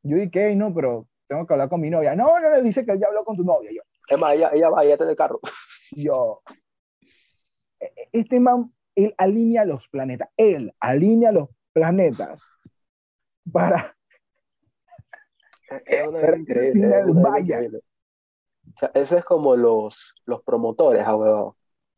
Yo 0.03 0.17
dije, 0.17 0.47
"Ey, 0.47 0.55
no, 0.55 0.73
pero 0.73 1.07
tengo 1.27 1.45
que 1.45 1.53
hablar 1.53 1.69
con 1.69 1.81
mi 1.81 1.89
novia. 1.89 2.15
No, 2.15 2.39
no, 2.39 2.49
no, 2.49 2.61
dice 2.61 2.85
que 2.85 2.93
él 2.93 2.99
ya 2.99 3.07
habló 3.07 3.23
con 3.23 3.37
tu 3.37 3.43
novia. 3.43 3.69
Yo, 3.71 3.81
Es 4.09 4.17
más, 4.17 4.33
ella, 4.35 4.49
ella 4.53 4.69
va, 4.69 4.83
ella 4.83 4.93
está 4.93 5.05
en 5.05 5.11
el 5.11 5.15
carro. 5.15 5.39
yo, 5.91 6.41
este 8.11 8.39
man, 8.39 8.73
él 8.95 9.13
alinea 9.17 9.65
los 9.65 9.87
planetas. 9.89 10.29
Él 10.35 10.73
alinea 10.79 11.31
los 11.31 11.49
planetas 11.73 12.41
para, 13.51 13.95
Es 15.85 16.07
una 16.07 16.35
increíble. 16.35 16.87
es 16.87 17.05
una 17.05 17.29
vaya. 17.29 17.55
increíble. 17.57 17.79
O 18.75 18.79
sea, 18.79 18.91
ese 18.93 19.17
es 19.17 19.25
como 19.25 19.55
los, 19.55 20.21
los 20.25 20.43
promotores, 20.43 21.03
ah, 21.05 21.15
huevón. 21.15 21.53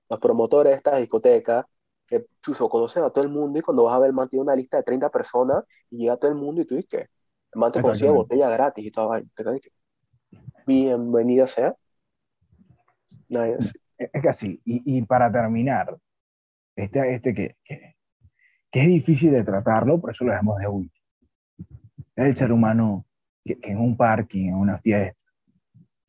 Los 0.09 0.19
promotores 0.19 0.71
de 0.71 0.77
estas 0.77 0.99
discotecas 0.99 1.65
que 2.07 2.25
chuzo, 2.41 2.67
conocen 2.67 3.03
a 3.03 3.09
todo 3.09 3.23
el 3.23 3.29
mundo 3.29 3.59
y 3.59 3.61
cuando 3.61 3.83
vas 3.83 3.95
a 3.95 3.99
ver, 3.99 4.07
el 4.07 4.13
man 4.13 4.27
tiene 4.27 4.43
una 4.43 4.55
lista 4.55 4.77
de 4.77 4.83
30 4.83 5.09
personas 5.09 5.63
y 5.89 5.99
llega 5.99 6.17
todo 6.17 6.29
el 6.29 6.37
mundo 6.37 6.61
y 6.61 6.65
tú 6.65 6.75
dices 6.75 6.89
que 6.89 6.97
el 6.97 7.59
man 7.59 7.71
te 7.71 7.81
consigue 7.81 8.09
botella 8.09 8.49
gratis 8.49 8.85
y 8.85 8.91
toda 8.91 9.07
vaina. 9.07 9.29
Bienvenida 10.67 11.47
sea. 11.47 11.75
Así. 13.31 13.77
es 13.97 14.09
es 14.13 14.21
que 14.21 14.29
así. 14.29 14.61
Y, 14.65 14.97
y 14.97 15.01
para 15.03 15.31
terminar, 15.31 15.97
este, 16.75 17.13
este 17.13 17.33
que, 17.33 17.55
que, 17.63 17.95
que 18.71 18.81
es 18.81 18.87
difícil 18.87 19.31
de 19.31 19.43
tratarlo, 19.43 19.99
por 19.99 20.11
eso 20.11 20.23
lo 20.23 20.31
dejamos 20.31 20.57
de 20.59 20.67
último. 20.67 21.05
Es 22.15 22.25
el 22.25 22.35
ser 22.35 22.51
humano 22.51 23.05
que, 23.43 23.59
que 23.59 23.71
en 23.71 23.79
un 23.79 23.95
parking, 23.95 24.47
en 24.47 24.55
una 24.55 24.79
fiesta, 24.79 25.17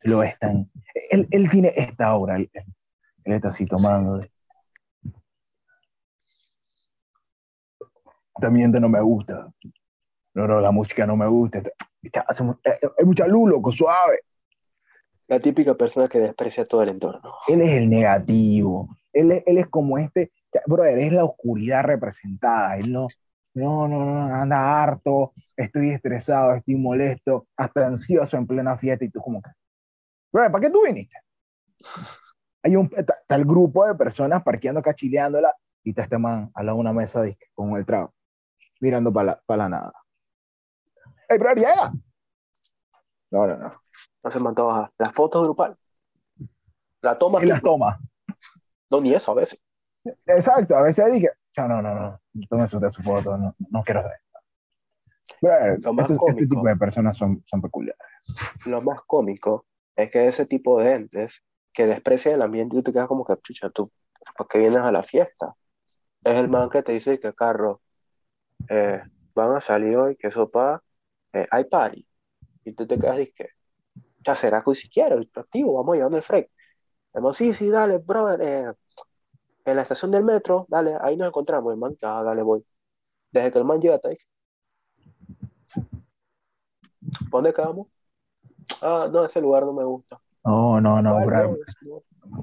lo 0.02 0.22
están. 0.22 0.70
Él, 1.11 1.28
él 1.30 1.50
tiene 1.50 1.72
esta 1.76 2.14
obra, 2.14 2.37
él, 2.37 2.50
él 2.54 3.32
está 3.32 3.48
así 3.48 3.66
tomando. 3.66 4.22
Este 8.35 8.46
ambiente 8.46 8.80
no 8.80 8.88
me 8.88 9.00
gusta. 9.00 9.52
No, 10.35 10.46
no, 10.46 10.61
la 10.61 10.70
música 10.70 11.06
no 11.06 11.16
me 11.16 11.26
gusta. 11.26 11.62
Hace 12.26 12.44
eh, 12.44 12.54
eh, 12.64 12.88
Hay 12.98 13.04
mucha 13.04 13.26
luz, 13.26 13.50
loco, 13.50 13.70
suave. 13.70 14.20
La 15.28 15.40
típica 15.40 15.74
persona 15.74 16.08
que 16.08 16.18
desprecia 16.18 16.64
todo 16.64 16.82
el 16.82 16.90
entorno. 16.90 17.35
Él 17.48 17.61
es 17.61 17.70
el 17.70 17.88
negativo. 17.88 18.88
Él 19.12 19.32
es, 19.32 19.42
él 19.46 19.58
es 19.58 19.68
como 19.68 19.98
este. 19.98 20.32
Brother, 20.66 20.98
es 20.98 21.12
la 21.12 21.24
oscuridad 21.24 21.85
representada. 21.85 22.76
Él 22.76 22.92
no, 22.92 23.08
no, 23.54 23.88
no, 23.88 24.04
no, 24.04 24.35
anda 24.35 24.82
harto. 24.82 25.32
Estoy 25.56 25.90
estresado, 25.90 26.54
estoy 26.54 26.76
molesto, 26.76 27.46
hasta 27.56 27.87
ansioso 27.87 28.37
en 28.37 28.46
plena 28.46 28.76
fiesta. 28.76 29.04
Y 29.04 29.11
tú, 29.11 29.20
como 29.20 29.40
que. 29.40 29.50
Brother, 30.32 30.50
¿para 30.52 30.62
qué 30.62 30.70
tú 30.70 30.85
viniste? 30.85 31.16
Hay 32.62 32.76
un 32.76 32.90
está, 32.96 33.14
está 33.20 33.35
el 33.35 33.44
grupo 33.44 33.87
de 33.87 33.94
personas 33.94 34.42
parqueando, 34.42 34.82
cachileándola. 34.82 35.54
Y 35.85 35.90
está 35.90 36.02
este 36.02 36.18
man 36.18 36.50
al 36.54 36.66
lado 36.66 36.78
una 36.78 36.92
mesa 36.92 37.24
con 37.54 37.76
el 37.76 37.85
trago, 37.85 38.14
mirando 38.80 39.12
para 39.12 39.26
la, 39.26 39.42
pa' 39.44 39.56
la 39.56 39.68
nada. 39.68 39.92
¡Ey, 41.28 41.38
brother, 41.38 41.58
llega! 41.58 41.92
No, 43.32 43.46
no, 43.46 43.56
no. 43.56 43.82
No 44.22 44.30
se 44.30 44.40
man 44.40 44.54
todas 44.54 44.90
las 44.98 45.12
fotos 45.12 45.42
grupal. 45.44 45.76
La 47.00 47.18
toma. 47.18 47.42
Y 47.42 47.46
las 47.46 47.61
toma. 47.61 47.98
No, 48.90 49.00
ni 49.00 49.14
eso 49.14 49.32
a 49.32 49.35
veces. 49.35 49.64
Exacto, 50.26 50.76
a 50.76 50.82
veces 50.82 51.12
dije, 51.12 51.30
"Ya, 51.56 51.66
no, 51.66 51.80
no, 51.80 51.94
no, 51.94 52.20
tome 52.48 52.64
usted 52.64 52.88
su 52.88 53.02
foto, 53.02 53.37
no, 53.38 53.54
no 53.70 53.82
quiero 53.82 54.02
ver. 54.02 54.20
Pero 55.40 55.76
Lo 55.82 55.92
más 55.92 56.11
este, 56.11 56.24
este 56.28 56.46
tipo 56.46 56.62
de 56.62 56.76
personas 56.76 57.16
son, 57.16 57.42
son 57.46 57.61
peculiares. 57.61 58.00
Lo 58.66 58.80
más 58.80 59.00
cómico 59.06 59.66
es 59.96 60.11
que 60.11 60.26
ese 60.26 60.46
tipo 60.46 60.80
de 60.80 60.94
entes 60.94 61.42
que 61.72 61.87
desprecian 61.87 62.35
el 62.35 62.42
ambiente 62.42 62.76
y 62.76 62.78
tú 62.78 62.85
te 62.85 62.92
quedas 62.92 63.08
como 63.08 63.24
que, 63.24 63.37
chucha, 63.42 63.70
tú, 63.70 63.90
¿por 64.37 64.46
qué 64.46 64.58
vienes 64.58 64.82
a 64.82 64.92
la 64.92 65.02
fiesta? 65.02 65.54
Es 66.22 66.38
el 66.38 66.48
man 66.48 66.70
que 66.70 66.82
te 66.82 66.92
dice 66.92 67.18
que, 67.18 67.35
carro, 67.35 67.80
eh, 68.68 69.02
van 69.35 69.56
a 69.56 69.61
salir 69.61 69.96
hoy, 69.96 70.16
que 70.16 70.30
sopa, 70.30 70.82
eh, 71.32 71.46
hay 71.50 71.64
party. 71.64 72.06
Y 72.64 72.72
tú 72.72 72.87
te 72.87 72.98
quedas, 72.98 73.18
que 73.35 73.48
ya 74.24 74.35
será 74.35 74.62
que 74.62 74.74
si 74.74 74.88
quiero, 74.88 75.20
activo, 75.35 75.74
vamos 75.74 75.96
llevando 75.96 76.16
el 76.16 76.22
freak. 76.22 76.50
Hermano, 77.12 77.35
sí, 77.35 77.52
sí, 77.52 77.68
dale, 77.68 77.98
brother, 77.98 78.40
eh, 78.40 78.72
en 79.64 79.76
la 79.76 79.82
estación 79.82 80.11
del 80.11 80.24
metro, 80.24 80.66
dale, 80.68 80.96
ahí 81.00 81.16
nos 81.16 81.28
encontramos, 81.28 81.72
hermano, 81.72 81.94
ya, 82.00 82.22
dale, 82.22 82.42
voy. 82.42 82.64
Desde 83.30 83.52
que 83.52 83.58
el 83.58 83.64
man 83.64 83.80
llega, 83.80 84.00
ahí. 84.04 84.16
¿Dónde 87.30 87.52
quedamos? 87.52 87.88
Ah, 88.80 89.08
no, 89.11 89.24
ese 89.24 89.40
lugar 89.40 89.64
no 89.64 89.72
me 89.72 89.85
gusta. 89.85 90.20
No, 90.44 90.80
no, 90.80 91.02
no, 91.02 91.24
bro. 91.24 91.56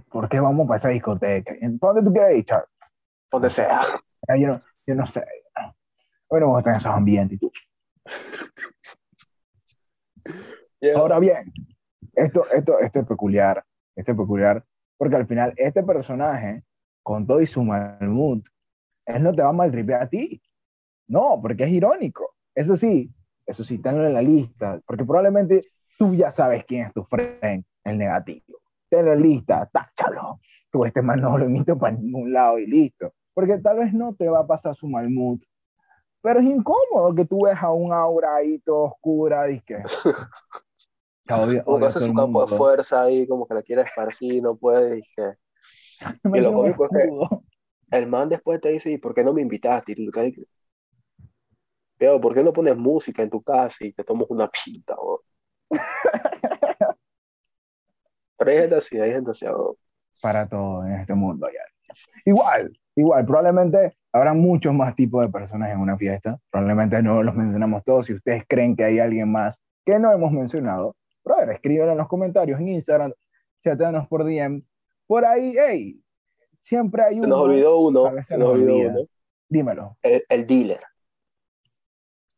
¿Por 0.09 0.29
qué 0.29 0.39
vamos 0.39 0.67
para 0.67 0.77
esa 0.77 0.89
discoteca? 0.89 1.55
¿Dónde 1.61 2.03
tú 2.03 2.13
quieres 2.13 2.37
ir, 2.37 2.45
Charles? 2.45 2.69
Donde 3.31 3.49
sea. 3.49 3.81
Yo 4.37 4.47
no, 4.47 4.59
yo 4.85 4.95
no 4.95 5.05
sé. 5.05 5.25
Bueno, 6.29 6.47
me 6.47 6.53
gustan 6.53 6.75
esos 6.75 6.91
ambientes. 6.91 7.39
Ahora 10.95 11.19
bien, 11.19 11.53
esto, 12.13 12.43
esto, 12.53 12.79
esto 12.79 12.99
es 12.99 13.05
peculiar, 13.05 13.63
esto 13.95 14.11
es 14.11 14.17
peculiar, 14.17 14.63
porque 14.97 15.15
al 15.15 15.27
final 15.27 15.53
este 15.57 15.83
personaje, 15.83 16.63
con 17.03 17.27
todo 17.27 17.41
y 17.41 17.47
su 17.47 17.63
malmut, 17.63 18.47
él 19.05 19.23
no 19.23 19.33
te 19.33 19.41
va 19.41 19.49
a 19.49 19.53
maltripear 19.53 20.03
a 20.03 20.09
ti. 20.09 20.41
No, 21.07 21.39
porque 21.41 21.63
es 21.63 21.71
irónico. 21.71 22.35
Eso 22.53 22.77
sí, 22.77 23.11
eso 23.45 23.63
sí, 23.63 23.79
tenlo 23.79 24.05
en 24.05 24.13
la 24.13 24.21
lista, 24.21 24.79
porque 24.85 25.03
probablemente 25.03 25.61
tú 25.97 26.13
ya 26.13 26.31
sabes 26.31 26.63
quién 26.65 26.87
es 26.87 26.93
tu 26.93 27.03
friend, 27.03 27.65
el 27.83 27.97
negativo. 27.97 28.59
Tenlo 28.89 29.13
en 29.13 29.21
la 29.21 29.27
lista, 29.27 29.69
táchalo. 29.71 30.39
Tú 30.71 30.85
este 30.85 31.01
man 31.01 31.19
no 31.19 31.37
lo 31.37 31.45
invito 31.45 31.77
para 31.77 31.95
ningún 31.95 32.31
lado 32.31 32.59
y 32.59 32.67
listo. 32.67 33.13
Porque 33.33 33.57
tal 33.57 33.77
vez 33.77 33.93
no 33.93 34.13
te 34.13 34.29
va 34.29 34.39
a 34.41 34.47
pasar 34.47 34.75
su 34.75 34.87
malmut, 34.87 35.43
pero 36.21 36.39
es 36.39 36.45
incómodo 36.45 37.15
que 37.15 37.25
tú 37.25 37.45
ves 37.45 37.57
a 37.59 37.71
un 37.71 37.93
aura 37.93 38.35
ahí 38.35 38.59
todo 38.59 38.83
oscura 38.83 39.49
y 39.49 39.61
que... 39.61 39.77
Como 41.29 41.79
que 41.79 41.85
hace 41.85 42.01
su 42.01 42.13
campo 42.13 42.45
de 42.45 42.55
fuerza 42.55 43.03
ahí, 43.03 43.27
como 43.27 43.47
que 43.47 43.53
la 43.53 43.61
quiere 43.61 43.83
esparcir, 43.83 44.41
no 44.41 44.55
puede, 44.57 44.99
y 44.99 45.01
que... 45.15 45.33
y 46.37 46.39
lo 46.39 46.53
cómico 46.53 46.85
es 46.85 46.91
que 46.91 47.97
el 47.97 48.07
man 48.07 48.29
después 48.29 48.61
te 48.61 48.69
dice, 48.69 48.91
¿y 48.91 48.97
por 48.97 49.13
qué 49.13 49.23
no 49.23 49.33
me 49.33 49.41
invitaste? 49.41 49.91
Y 49.91 49.95
tú 49.95 50.11
pero, 51.99 52.19
¿por 52.21 52.33
qué 52.33 52.41
no 52.41 52.53
pones 52.53 52.77
música 52.77 53.21
en 53.21 53.29
tu 53.29 53.43
casa 53.43 53.83
y 53.83 53.91
te 53.91 54.05
tomas 54.05 54.27
una 54.29 54.49
pinta? 54.49 54.95
Pero 58.37 58.51
hay 58.51 58.57
gente 58.57 58.75
así, 58.77 58.97
hay 58.97 59.11
gente 59.11 59.31
así. 59.31 59.45
Para 60.21 60.47
todo 60.47 60.85
en 60.85 60.93
este 60.93 61.13
mundo. 61.13 61.49
Ya. 61.49 61.59
Igual, 62.23 62.71
igual, 62.95 63.25
probablemente 63.25 63.97
habrá 64.13 64.33
muchos 64.33 64.73
más 64.73 64.95
tipos 64.95 65.21
de 65.25 65.29
personas 65.29 65.71
en 65.71 65.79
una 65.79 65.97
fiesta. 65.97 66.39
Probablemente 66.49 67.03
no 67.03 67.21
los 67.21 67.35
mencionamos 67.35 67.83
todos. 67.83 68.05
Si 68.05 68.13
ustedes 68.13 68.45
creen 68.47 68.77
que 68.77 68.85
hay 68.85 68.99
alguien 68.99 69.29
más 69.29 69.59
que 69.85 69.99
no 69.99 70.13
hemos 70.13 70.31
mencionado, 70.31 70.95
brother, 71.29 71.49
escríbanlo 71.51 71.91
en 71.91 71.97
los 71.99 72.07
comentarios 72.07 72.59
en 72.59 72.69
Instagram, 72.69 73.13
chateanos 73.63 74.07
por 74.07 74.23
DM. 74.25 74.63
Por 75.05 75.25
ahí, 75.25 75.55
hey, 75.59 76.01
siempre 76.61 77.03
hay 77.03 77.19
uno. 77.19 77.23
Se 77.23 77.29
nos 77.29 77.41
olvidó 77.41 77.77
uno. 77.77 78.23
Se 78.23 78.37
nos 78.37 78.49
olvidó 78.49 78.75
uno. 78.75 78.99
Dímelo. 79.47 79.97
El, 80.01 80.45
dealer. 80.45 80.81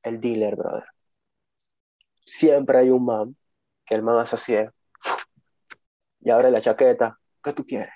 El 0.04 0.20
dealer, 0.20 0.56
brother. 0.56 0.86
Siempre 2.26 2.80
hay 2.80 2.90
un 2.90 3.06
man 3.06 3.36
que 3.86 3.96
el 3.96 4.04
man 4.04 4.20
hace 4.20 4.36
así 4.36 4.56
y 6.22 6.30
abre 6.30 6.52
la 6.52 6.62
chaqueta. 6.62 7.18
¿Qué 7.44 7.54
tú 7.54 7.66
quieres? 7.66 7.90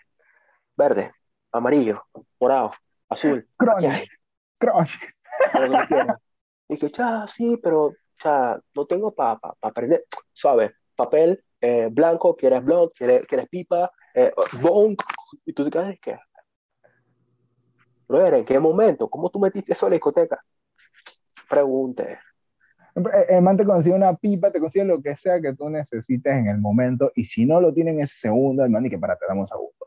Verde, 0.75 1.11
amarillo, 1.51 2.03
morado, 2.39 2.71
azul. 3.09 3.47
Crush. 3.57 4.07
Crush. 4.57 4.97
Y 6.67 6.79
que, 6.79 6.89
ya, 6.89 7.27
sí, 7.27 7.57
pero 7.61 7.93
ya 8.23 8.59
no 8.73 8.87
tengo 8.87 9.13
para 9.13 9.37
pa, 9.37 9.53
pa 9.53 9.67
aprender. 9.67 10.03
¿Sabes? 10.33 10.71
Papel 10.95 11.43
eh, 11.61 11.89
blanco, 11.91 12.35
quieres 12.35 12.63
blond, 12.63 12.91
quieres, 12.93 13.25
quieres 13.27 13.47
pipa, 13.49 13.91
eh, 14.13 14.31
y 15.45 15.53
tú 15.53 15.63
te 15.63 15.69
quedas, 15.69 15.95
¿qué? 16.01 16.17
Brother, 18.07 18.35
¿en 18.35 18.45
qué 18.45 18.59
momento? 18.59 19.09
¿Cómo 19.09 19.29
tú 19.29 19.39
metiste 19.39 19.73
eso 19.73 19.87
en 19.87 19.91
la 19.91 19.95
discoteca? 19.95 20.43
Pregunte. 21.49 22.19
El 23.27 23.41
man 23.41 23.57
te 23.57 23.65
consigue 23.65 23.95
una 23.95 24.13
pipa, 24.15 24.51
te 24.51 24.59
consigue 24.59 24.85
lo 24.85 25.01
que 25.01 25.17
sea 25.17 25.41
que 25.41 25.53
tú 25.53 25.69
necesites 25.69 26.33
en 26.33 26.47
el 26.47 26.59
momento, 26.59 27.11
y 27.15 27.25
si 27.25 27.45
no 27.45 27.59
lo 27.59 27.73
tienen 27.73 27.95
en 27.95 28.03
ese 28.03 28.15
segundo, 28.19 28.63
el 28.63 28.69
man 28.69 28.83
dice, 28.83 28.97
para, 28.97 29.17
te 29.17 29.25
damos 29.27 29.51
a 29.51 29.57
gusto. 29.57 29.85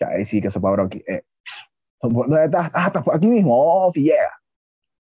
Ya, 0.00 0.08
ahí 0.08 0.24
sí 0.24 0.40
que 0.40 0.48
eso 0.48 0.60
para 0.60 0.82
aquí. 0.82 1.02
Eh. 1.06 1.22
¿Dónde 2.02 2.44
estás? 2.44 2.70
Ah, 2.74 2.88
estás 2.88 3.04
aquí 3.12 3.28
mismo, 3.28 3.52
oh, 3.54 3.92
llega. 3.92 4.41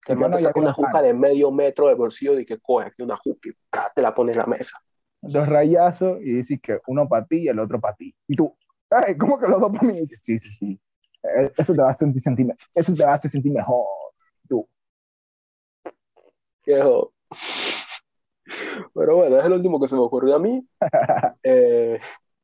Te 0.05 0.15
no 0.15 0.37
saca 0.37 0.59
una 0.59 0.73
juca 0.73 1.01
de 1.01 1.13
medio 1.13 1.51
metro 1.51 1.87
de 1.87 1.95
bolsillo 1.95 2.39
y 2.39 2.45
que 2.45 2.59
coge 2.59 2.87
aquí 2.87 3.01
una 3.01 3.17
juca 3.17 3.49
y 3.49 3.53
te 3.95 4.01
la 4.01 4.13
pones 4.13 4.35
en 4.35 4.41
la 4.41 4.45
mesa. 4.45 4.77
Dos 5.19 5.49
rayazos 5.49 6.19
y 6.21 6.33
dices 6.33 6.59
que 6.61 6.79
uno 6.85 7.09
para 7.09 7.25
ti 7.25 7.37
y 7.43 7.47
el 7.47 7.57
otro 7.57 7.81
para 7.81 7.95
ti. 7.95 8.15
Y 8.27 8.35
tú, 8.35 8.55
Ay, 8.89 9.17
¿cómo 9.17 9.39
que 9.39 9.47
los 9.47 9.59
dos 9.59 9.71
para 9.71 9.87
mí? 9.87 9.99
Sí, 10.21 10.37
sí, 10.39 10.51
sí. 10.51 10.79
Eh, 11.23 11.51
eso 11.57 11.73
te 11.73 11.81
va 11.81 11.89
a 11.89 11.93
sentir, 11.93 12.21
sentir 12.21 12.47
eso 12.73 12.93
te 12.93 13.03
va 13.03 13.11
a 13.11 13.15
hacer 13.15 13.31
sentir 13.31 13.51
mejor. 13.51 13.83
Tú. 14.47 14.67
Viejo. 16.65 17.13
Pero 18.93 19.15
bueno, 19.17 19.39
es 19.39 19.45
el 19.45 19.53
último 19.53 19.79
que 19.79 19.87
se 19.87 19.95
me 19.95 20.01
ocurrió 20.01 20.35
a 20.35 20.39
mí. 20.39 20.67
Eh, 21.43 21.99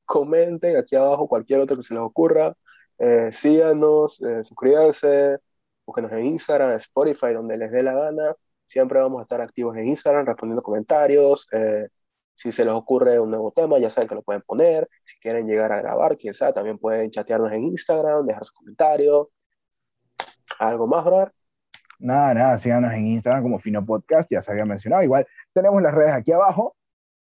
comenten 0.05 0.77
aquí 0.77 0.95
abajo 0.95 1.27
cualquier 1.27 1.59
otro 1.59 1.75
que 1.75 1.83
se 1.83 1.93
les 1.93 2.03
ocurra. 2.03 2.55
Eh, 2.99 3.29
síganos, 3.31 4.21
eh, 4.21 4.43
suscríbanse, 4.43 5.39
búsquenos 5.85 6.11
en 6.11 6.25
Instagram, 6.25 6.71
Spotify, 6.73 7.33
donde 7.33 7.57
les 7.57 7.71
dé 7.71 7.83
la 7.83 7.93
gana. 7.93 8.35
Siempre 8.65 8.99
vamos 8.99 9.19
a 9.19 9.23
estar 9.23 9.41
activos 9.41 9.75
en 9.77 9.87
Instagram 9.87 10.25
respondiendo 10.25 10.63
comentarios. 10.63 11.47
Eh, 11.51 11.87
si 12.35 12.51
se 12.51 12.65
les 12.65 12.73
ocurre 12.73 13.19
un 13.19 13.29
nuevo 13.29 13.51
tema, 13.51 13.77
ya 13.79 13.89
saben 13.89 14.07
que 14.07 14.15
lo 14.15 14.23
pueden 14.23 14.41
poner. 14.41 14.89
Si 15.03 15.19
quieren 15.19 15.47
llegar 15.47 15.71
a 15.71 15.81
grabar, 15.81 16.17
quien 16.17 16.33
sabe, 16.33 16.53
también 16.53 16.77
pueden 16.77 17.11
chatearnos 17.11 17.51
en 17.51 17.65
Instagram, 17.65 18.25
dejar 18.25 18.45
sus 18.45 18.53
comentarios. 18.53 19.27
¿Algo 20.59 20.87
más, 20.87 21.05
brother? 21.05 21.31
Nada, 21.99 22.33
nada, 22.33 22.57
síganos 22.57 22.91
en 22.93 23.07
Instagram 23.07 23.43
como 23.43 23.59
Fino 23.59 23.85
Podcast, 23.85 24.29
ya 24.31 24.41
se 24.41 24.51
había 24.51 24.65
mencionado. 24.65 25.03
Igual 25.03 25.27
tenemos 25.53 25.81
las 25.81 25.93
redes 25.93 26.13
aquí 26.13 26.31
abajo. 26.31 26.75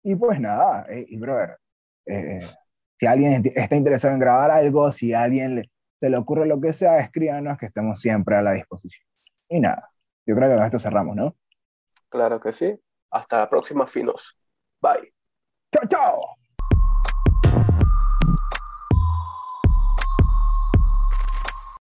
Y 0.01 0.15
pues 0.15 0.39
nada, 0.39 0.85
eh, 0.89 1.05
y 1.07 1.17
brother, 1.17 1.57
eh, 2.05 2.39
si 2.99 3.05
alguien 3.05 3.43
está 3.55 3.75
interesado 3.75 4.13
en 4.13 4.19
grabar 4.19 4.51
algo, 4.51 4.91
si 4.91 5.13
alguien 5.13 5.55
le, 5.55 5.71
se 6.03 6.09
le 6.09 6.17
ocurre 6.17 6.45
lo 6.45 6.59
que 6.59 6.73
sea, 6.73 6.99
escríbanos 6.99 7.57
que 7.57 7.67
estemos 7.67 7.97
siempre 7.97 8.35
a 8.35 8.41
la 8.41 8.51
disposición. 8.51 9.07
Y 9.47 9.61
nada, 9.61 9.89
yo 10.25 10.35
creo 10.35 10.49
que 10.49 10.55
con 10.57 10.65
esto 10.65 10.77
cerramos, 10.77 11.15
¿no? 11.15 11.37
Claro 12.09 12.41
que 12.41 12.51
sí. 12.51 12.77
Hasta 13.09 13.39
la 13.39 13.49
próxima, 13.49 13.87
finos. 13.87 14.37
Bye. 14.81 15.13
Chao, 15.71 15.87
chao. 15.87 16.42